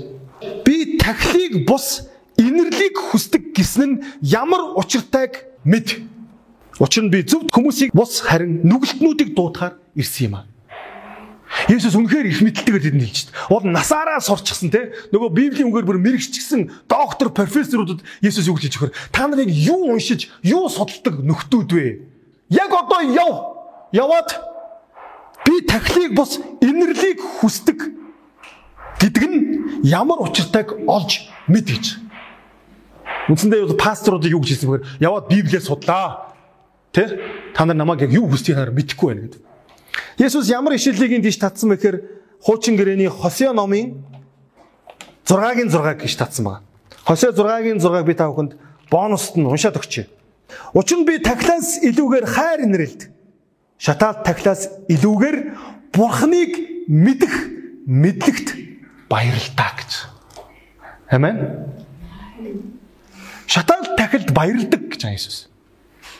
Би 0.61 1.01
тахлыг 1.01 1.65
бус 1.65 2.05
инэрлийг 2.37 2.93
хүсдэг 2.93 3.49
гэсэн 3.57 3.89
нь 3.89 4.01
ямар 4.21 4.77
учиртайг 4.77 5.41
мэд. 5.65 6.05
Учир 6.77 7.03
нь 7.05 7.09
би 7.09 7.25
зөв 7.25 7.49
хүмүүсийг 7.49 7.97
бус 7.97 8.21
харин 8.21 8.61
нүгэлтнүүдийг 8.61 9.33
дуутахаар 9.33 9.81
ирсэн 9.97 10.29
юм 10.29 10.35
аа. 10.37 10.52
Есүс 11.69 11.95
үнэхээр 11.95 12.27
их 12.27 12.41
мэдлэлтэйгээр 12.41 12.85
тэдэнд 12.89 13.05
хэлж 13.05 13.27
байна. 13.29 13.47
Уул 13.53 13.65
насаараа 13.69 14.19
сурчсан 14.19 14.73
те 14.73 14.91
нөгөө 15.13 15.29
Библийн 15.31 15.69
үгээр 15.69 15.87
бүр 15.87 15.99
мэрэгчсэн 16.01 16.89
доктор 16.89 17.29
профессорудад 17.29 18.01
Есүс 18.25 18.49
юу 18.49 18.57
гэж 18.57 18.73
хэлж 18.73 18.75
өгөхөр 18.81 18.97
та 19.13 19.29
нарыг 19.29 19.53
юу 19.53 19.93
уншиж 19.93 20.33
юу 20.41 20.67
судалдаг 20.67 21.21
нөхдүүд 21.21 21.69
вэ? 21.71 21.87
Яг 22.49 22.73
одоо 22.73 23.01
яв. 23.05 23.33
Яваад 23.93 24.33
би 25.45 25.61
тахлыг 25.61 26.17
бус 26.17 26.41
инэрлийг 26.59 27.21
хүсдэг 27.21 27.79
гэдэг 28.99 29.23
нь 29.29 29.39
ямар 29.85 30.25
учиртайг 30.25 30.73
олж 30.89 31.29
мэд 31.47 31.69
гэж. 31.69 31.85
Үндсэндээ 33.29 33.69
бол 33.69 33.79
пасторуудыг 33.79 34.33
юу 34.33 34.41
гэж 34.41 34.57
хэлсэн 34.57 34.69
бэхээр 34.69 34.87
яваад 34.99 35.29
Библиэр 35.29 35.63
судлаа. 35.63 36.33
Тэ? 36.91 37.21
Та 37.53 37.65
нар 37.65 37.77
намайг 37.77 38.01
яг 38.01 38.11
юу 38.11 38.27
хүсдгийг 38.27 38.57
хараа 38.57 38.73
мэдэхгүй 38.73 39.07
байна 39.07 39.21
гэдэг. 39.29 39.52
Есүс 40.17 40.49
ямар 40.49 40.75
ишлэлийг 40.75 41.19
энд 41.19 41.25
иш 41.25 41.37
татсан 41.37 41.69
бэ 41.69 41.77
гэхээр 41.77 41.97
хуучин 42.41 42.75
гэрээний 42.77 43.09
Хосео 43.09 43.53
номын 43.53 44.03
6-гийн 45.25 45.69
6-г 45.69 46.05
иш 46.05 46.15
татсан 46.15 46.45
байна. 46.45 46.61
Хосео 47.05 47.31
6-гийн 47.31 47.79
6-г 47.79 48.05
би 48.05 48.13
та 48.13 48.29
бүхэнд 48.29 48.57
бонуст 48.91 49.37
нь 49.37 49.47
уншаад 49.47 49.79
өгчээ. 49.79 50.05
Учир 50.73 51.01
нь 51.01 51.07
би 51.07 51.17
тахлаас 51.19 51.81
илүүгээр 51.81 52.25
хайр 52.27 52.59
инрэлд. 52.67 53.09
Шатаал 53.77 54.21
тахлаас 54.23 54.69
илүүгээр 54.89 55.37
бурхныг 55.93 56.51
мэдэх 56.87 57.33
мэдлэгт 57.87 58.47
баярлалаа 59.09 59.71
гэж. 59.77 59.91
Амен. 61.09 61.37
Шатаал 63.47 63.95
тахилд 63.97 64.33
баярладаг 64.33 64.89
гэж 64.89 65.01
Иесус. 65.09 65.49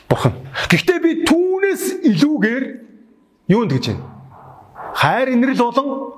Бурхан. 0.09 0.33
Гэхдээ 0.69 0.99
би 0.99 1.11
түүнээс 1.25 1.83
илүүгээр 2.09 2.63
юунд 3.47 3.71
гэж 3.73 3.85
байна? 3.87 4.03
Хайр 4.95 5.29
инрэл 5.33 5.57
болон 5.57 6.13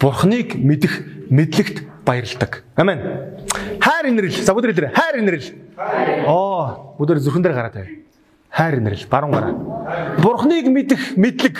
Бурхныг 0.00 0.54
мэдэх 0.56 1.28
мэдлэгт 1.28 1.84
баярладаг. 2.04 2.64
Амен. 2.76 2.98
Хайр 3.80 4.08
инрэл. 4.08 4.42
За 4.42 4.54
бүдэр 4.54 4.72
хэлээрэй. 4.72 4.94
Хайр 4.96 5.16
инрэл. 5.20 5.48
Оо, 6.26 6.96
бүдэр 6.98 7.20
зүрхэн 7.20 7.42
дээр 7.42 7.54
гараа 7.54 7.70
тавь. 7.70 8.00
Хайр 8.48 8.80
инрэл. 8.80 9.04
Баруун 9.10 9.32
гараа. 9.32 9.54
Бурхныг 10.22 10.66
мэдэх 10.72 11.16
мэдлэг. 11.16 11.56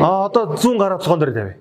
Аа, 0.00 0.30
одоо 0.30 0.56
зүүн 0.56 0.78
гараа 0.78 0.98
цогон 0.98 1.18
дээр 1.18 1.34
тавь. 1.34 1.54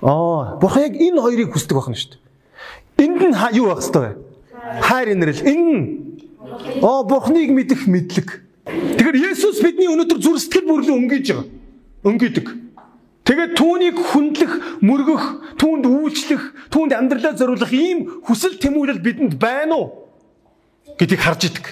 Аа, 0.00 0.56
Бурхан 0.56 0.82
яг 0.88 0.96
энэ 0.96 1.20
хоёрыг 1.20 1.52
хүсдэг 1.52 1.76
байна 1.76 1.96
шүү 1.96 2.16
дээ. 2.16 3.04
Энд 3.04 3.20
нь 3.20 3.36
юу 3.56 3.68
байх 3.68 3.84
хэвээр 3.84 4.16
вэ? 4.16 4.80
Хайр 4.80 5.08
инрэл. 5.12 5.44
Энэ 5.44 5.72
нь 5.76 6.02
Аа, 6.82 7.02
Бурхныг 7.04 7.50
мэдэх 7.50 7.86
мэдлэг. 7.86 8.42
Тэгэхээр 8.66 9.34
Есүс 9.34 9.58
бидний 9.58 9.90
өнөөдөр 9.90 10.18
зүр 10.22 10.38
сэтгэл 10.38 10.70
бүрлээ 10.70 10.94
өнгөж 10.94 11.26
байгаа. 11.26 11.46
Өнгөдөг. 12.06 12.46
Тэгээд 13.22 13.52
түүнийг 13.58 13.96
хүндлэх, 13.98 14.82
мөргөх, 14.82 15.58
түүнд 15.58 15.86
үйлчлэх, 15.86 16.42
түүнд 16.70 16.94
амьдралаа 16.94 17.34
зориулах 17.38 17.70
ийм 17.70 18.22
хүсэл 18.26 18.58
тэмүүлэл 18.58 19.02
бидэнд 19.02 19.34
байна 19.38 19.78
уу 19.78 19.86
гэдгийг 20.98 21.22
харж 21.22 21.50
идэг. 21.50 21.66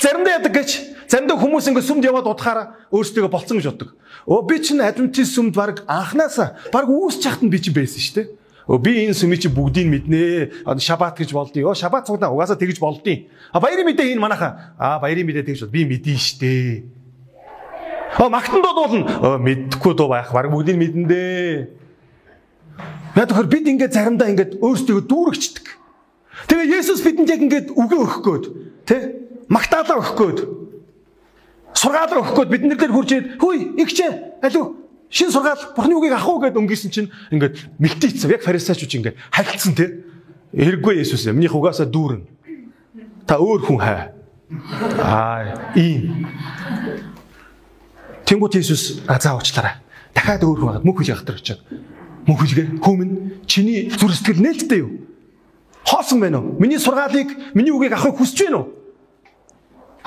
Заримдаа 0.00 0.40
яадаг 0.40 0.52
гэж 0.52 0.70
заримдаа 1.08 1.36
хүмүүс 1.40 1.68
ингэ 1.72 1.84
сүмд 1.84 2.04
яваад 2.04 2.28
удахаараа 2.28 2.88
өөрсдөө 2.92 3.28
болцсон 3.32 3.60
гэж 3.60 3.68
боддог. 3.68 3.96
Өө 4.28 4.40
би 4.48 4.56
чинь 4.60 4.84
адвентист 4.84 5.36
сүмд 5.36 5.56
баг 5.56 5.84
анханасаа 5.88 6.56
баг 6.72 6.88
үүсч 6.88 7.24
нь 7.44 7.52
би 7.52 7.60
чинь 7.60 7.76
байсан 7.76 8.00
шүү 8.00 8.14
дээ. 8.16 8.26
Би 8.68 9.08
энэ 9.08 9.16
сүмийг 9.16 9.40
чи 9.40 9.48
бүгдийг 9.48 9.88
мэднэ. 9.88 10.76
Шабат 10.76 11.16
гэж 11.16 11.32
болдгийг. 11.32 11.64
Өө 11.64 11.72
шабат 11.72 12.04
цугнаа 12.04 12.28
угаасаа 12.28 12.60
тэгж 12.60 12.76
болдгийг. 12.76 13.32
А 13.48 13.64
баярын 13.64 13.88
мэдээ 13.88 14.12
энэ 14.12 14.20
манайха. 14.20 14.76
А 14.76 15.00
баярын 15.00 15.24
мэдээ 15.24 15.48
тэгж 15.48 15.64
бол 15.64 15.72
би 15.72 15.88
мэдэн 15.88 16.20
штэ. 16.20 16.84
Өө 18.20 18.28
магтан 18.28 18.60
болно. 18.60 19.08
Өө 19.24 19.40
мэдхгүй 19.40 19.92
дуу 19.96 20.12
байх. 20.12 20.28
Бараг 20.36 20.52
бүгдийг 20.52 20.76
мэдэн 20.76 21.08
дээ. 21.08 21.68
Яг 23.16 23.32
тэгэхээр 23.32 23.48
бид 23.48 23.66
ингээд 23.72 23.96
заримдаа 23.96 24.28
ингээд 24.36 24.52
өөрсдөө 24.60 25.00
дүүрэгчдэг. 25.08 25.66
Тэгээ 26.46 26.78
Есүс 26.78 27.02
бидэнд 27.02 27.32
яг 27.32 27.40
ингээд 27.42 27.68
үгээ 27.74 27.98
өгөх 27.98 28.20
гээд 28.22 28.44
тий 28.86 29.00
магтаалаа 29.50 29.98
өгөх 29.98 30.14
гээд 30.14 30.38
сургаалаа 31.74 32.22
өгөх 32.22 32.34
гээд 32.38 32.52
бид 32.52 32.62
нар 32.68 32.78
дээр 32.78 32.94
хурж 32.94 33.10
ирээд 33.10 33.28
хөөе 33.42 33.58
игчээ 33.82 34.10
алуу 34.46 34.77
Шин 35.10 35.32
сургаал 35.32 35.72
Бурхны 35.76 35.96
үгийг 35.96 36.12
ах 36.12 36.28
уу 36.28 36.40
гэд 36.40 36.60
өнгөсөн 36.60 36.92
чинь 36.92 37.10
ингээд 37.32 37.80
мэлтийцсэн. 37.80 38.28
Яг 38.28 38.44
фарисеучуд 38.44 38.92
ингээд 38.92 39.16
хальцсан 39.32 39.72
тий. 39.72 40.04
Эрэггүй 40.52 41.00
Есүс 41.00 41.24
минийх 41.32 41.56
угаасаа 41.56 41.88
дүүрэн. 41.88 42.28
Та 43.24 43.40
өөр 43.40 43.64
хүн 43.64 43.80
хай. 43.80 44.12
Аа 45.00 45.72
ийм. 45.76 46.28
Тэнгуут 48.28 48.60
Есүс 48.60 49.00
а 49.08 49.16
заа 49.16 49.40
уучлаарай. 49.40 49.80
Дахиад 50.12 50.44
өөр 50.44 50.60
хүн 50.60 50.70
хаад 50.76 50.84
мөнх 50.84 51.00
хөл 51.00 51.12
ягтар 51.16 51.40
очиад. 51.40 51.64
Мөнх 52.28 52.44
хөлгээ 52.44 52.80
хүмүн 52.84 53.44
чиний 53.48 53.88
зүр 53.88 54.12
сэтгэл 54.12 54.44
нээлттэй 54.44 54.84
юу? 54.84 54.92
Хоосон 55.88 56.20
байна 56.20 56.44
уу? 56.44 56.60
Миний 56.60 56.76
сургаалыг, 56.76 57.56
миний 57.56 57.72
үгийг 57.72 57.96
авахыг 57.96 58.20
хүсэж 58.20 58.44
байна 58.44 58.60
уу? 58.60 58.77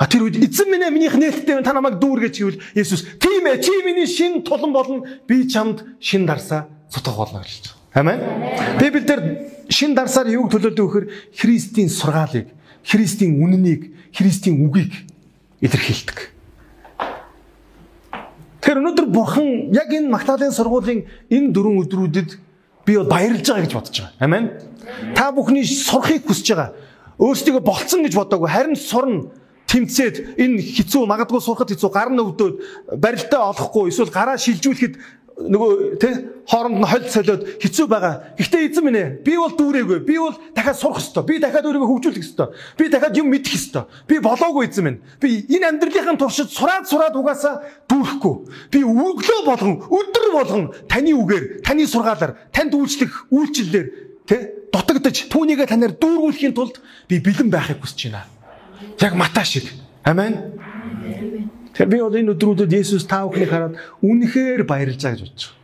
А 0.02 0.10
тэр 0.10 0.26
үед 0.26 0.34
эзэн 0.34 0.66
минь 0.66 0.82
минийх 0.90 1.14
нээлттэй 1.14 1.62
та 1.62 1.70
намайг 1.70 2.02
дүүргэж 2.02 2.34
хийвэл 2.34 2.58
Есүс 2.74 3.06
тийм 3.22 3.46
ээ 3.46 3.62
чи 3.62 3.70
миний 3.86 4.10
шин 4.10 4.42
тулан 4.42 4.74
болно 4.74 5.06
би 5.30 5.46
чамд 5.46 5.86
шин 6.02 6.26
дарсаа 6.26 6.66
сутгах 6.90 7.22
болно 7.22 7.46
гэж. 7.46 7.70
Амен. 7.94 8.18
Библиэлд 8.82 9.70
шин 9.70 9.94
дарсаар 9.94 10.26
юуг 10.26 10.50
төлөөлдөг 10.50 10.82
вөхөр 10.82 11.06
Христийн 11.38 11.86
сургаалыг, 11.86 12.50
Христийн 12.82 13.38
үннийг, 13.38 13.94
Христийн 14.10 14.58
үгийг 14.66 15.06
илэрхийлдэг. 15.62 16.18
Тэгэхээр 18.58 18.82
өнөөдөр 18.82 19.06
бурхан 19.06 19.70
яг 19.70 19.86
энэ 19.86 20.10
Магдалины 20.10 20.50
сургуулийн 20.50 21.06
энэ 21.30 21.54
дөрвөн 21.54 21.86
өдрүүдэд 21.86 22.30
би 22.90 22.98
бол 22.98 23.06
баярлж 23.06 23.46
байгаа 23.46 23.70
гэж 23.70 23.74
бодож 23.78 23.94
байгаа. 24.02 24.18
Амен. 24.18 24.50
Та 25.14 25.30
бүхний 25.30 25.62
сурахыг 25.62 26.26
хүсэж 26.26 26.58
байгаа. 26.58 26.74
Өөрсдөө 27.22 27.62
болцсон 27.62 28.02
гэж 28.02 28.18
бодоагүй 28.18 28.50
харин 28.50 28.74
сурна 28.74 29.30
тэмцээд 29.72 30.36
энэ 30.36 30.60
хэцүү 30.60 31.08
магадгүй 31.08 31.40
сурахад 31.40 31.72
хэцүү 31.72 31.90
гар 31.90 32.12
нь 32.12 32.20
өвдөөд 32.20 32.54
барилтаа 33.00 33.56
олохгүй 33.56 33.88
эсвэл 33.88 34.12
гараа 34.12 34.36
шилжүүлэхэд 34.36 34.94
нөгөө 35.32 35.96
тэ 35.96 36.08
хооронд 36.46 36.78
нь 36.78 36.86
холь 36.86 37.08
солиод 37.08 37.42
хэцүү 37.58 37.86
байгаа. 37.88 38.36
Гэхдээ 38.36 38.62
эзэн 38.68 38.84
минь 38.84 39.00
ээ 39.00 39.08
би 39.24 39.34
бол 39.36 39.54
дүүрээгүй. 39.56 40.04
Би 40.04 40.18
бол 40.20 40.36
дахиад 40.54 40.76
сурах 40.76 41.00
ёстой. 41.00 41.24
Би 41.24 41.40
дахиад 41.40 41.64
өөрийгөө 41.66 41.88
хөгжүүлэх 41.88 42.22
ёстой. 42.22 42.48
Би 42.76 42.88
дахиад 42.92 43.16
юм 43.16 43.32
мэдэх 43.32 43.56
ёстой. 43.56 43.88
Би 44.06 44.20
болоогүй 44.20 44.68
эзэн 44.68 44.84
минь. 44.84 45.00
Би 45.18 45.46
энэ 45.48 45.72
амьдралын 45.72 46.20
туршид 46.20 46.52
сураад 46.52 46.86
сураад 46.86 47.16
угаасаа 47.16 47.64
дүүрэхгүй. 47.88 48.34
Би 48.70 48.80
өглөө 48.84 49.40
болгон 49.48 49.74
өдөр 49.88 50.26
болгон 50.36 50.64
таны 50.86 51.16
үгээр, 51.16 51.64
таны 51.64 51.88
сургаалаар, 51.88 52.36
танд 52.52 52.76
үйлчлэх 52.76 53.32
үйлчлэлээр 53.32 53.88
тэ 54.28 54.36
дутагдж 54.70 55.32
түүнийгээ 55.32 55.66
танаар 55.66 55.96
дүүргүүлэхийн 55.96 56.54
тулд 56.54 56.78
би 57.08 57.18
бэлэн 57.18 57.50
байхыг 57.50 57.82
хүсэж 57.82 58.12
байна. 58.12 58.41
Яг 59.00 59.14
Мата 59.14 59.44
шиг. 59.44 59.66
Амен. 60.04 60.58
Тэгэхээр 61.72 61.88
би 61.88 61.98
бол 62.02 62.18
энэ 62.20 62.32
өдрүүдэд 62.36 62.72
Есүс 62.72 63.08
та 63.08 63.24
бүхнийг 63.24 63.50
хараад 63.50 63.80
үнэхээр 64.04 64.62
баярлж 64.68 65.00
байгаа 65.00 65.24
гэж 65.24 65.32
байна. 65.32 65.61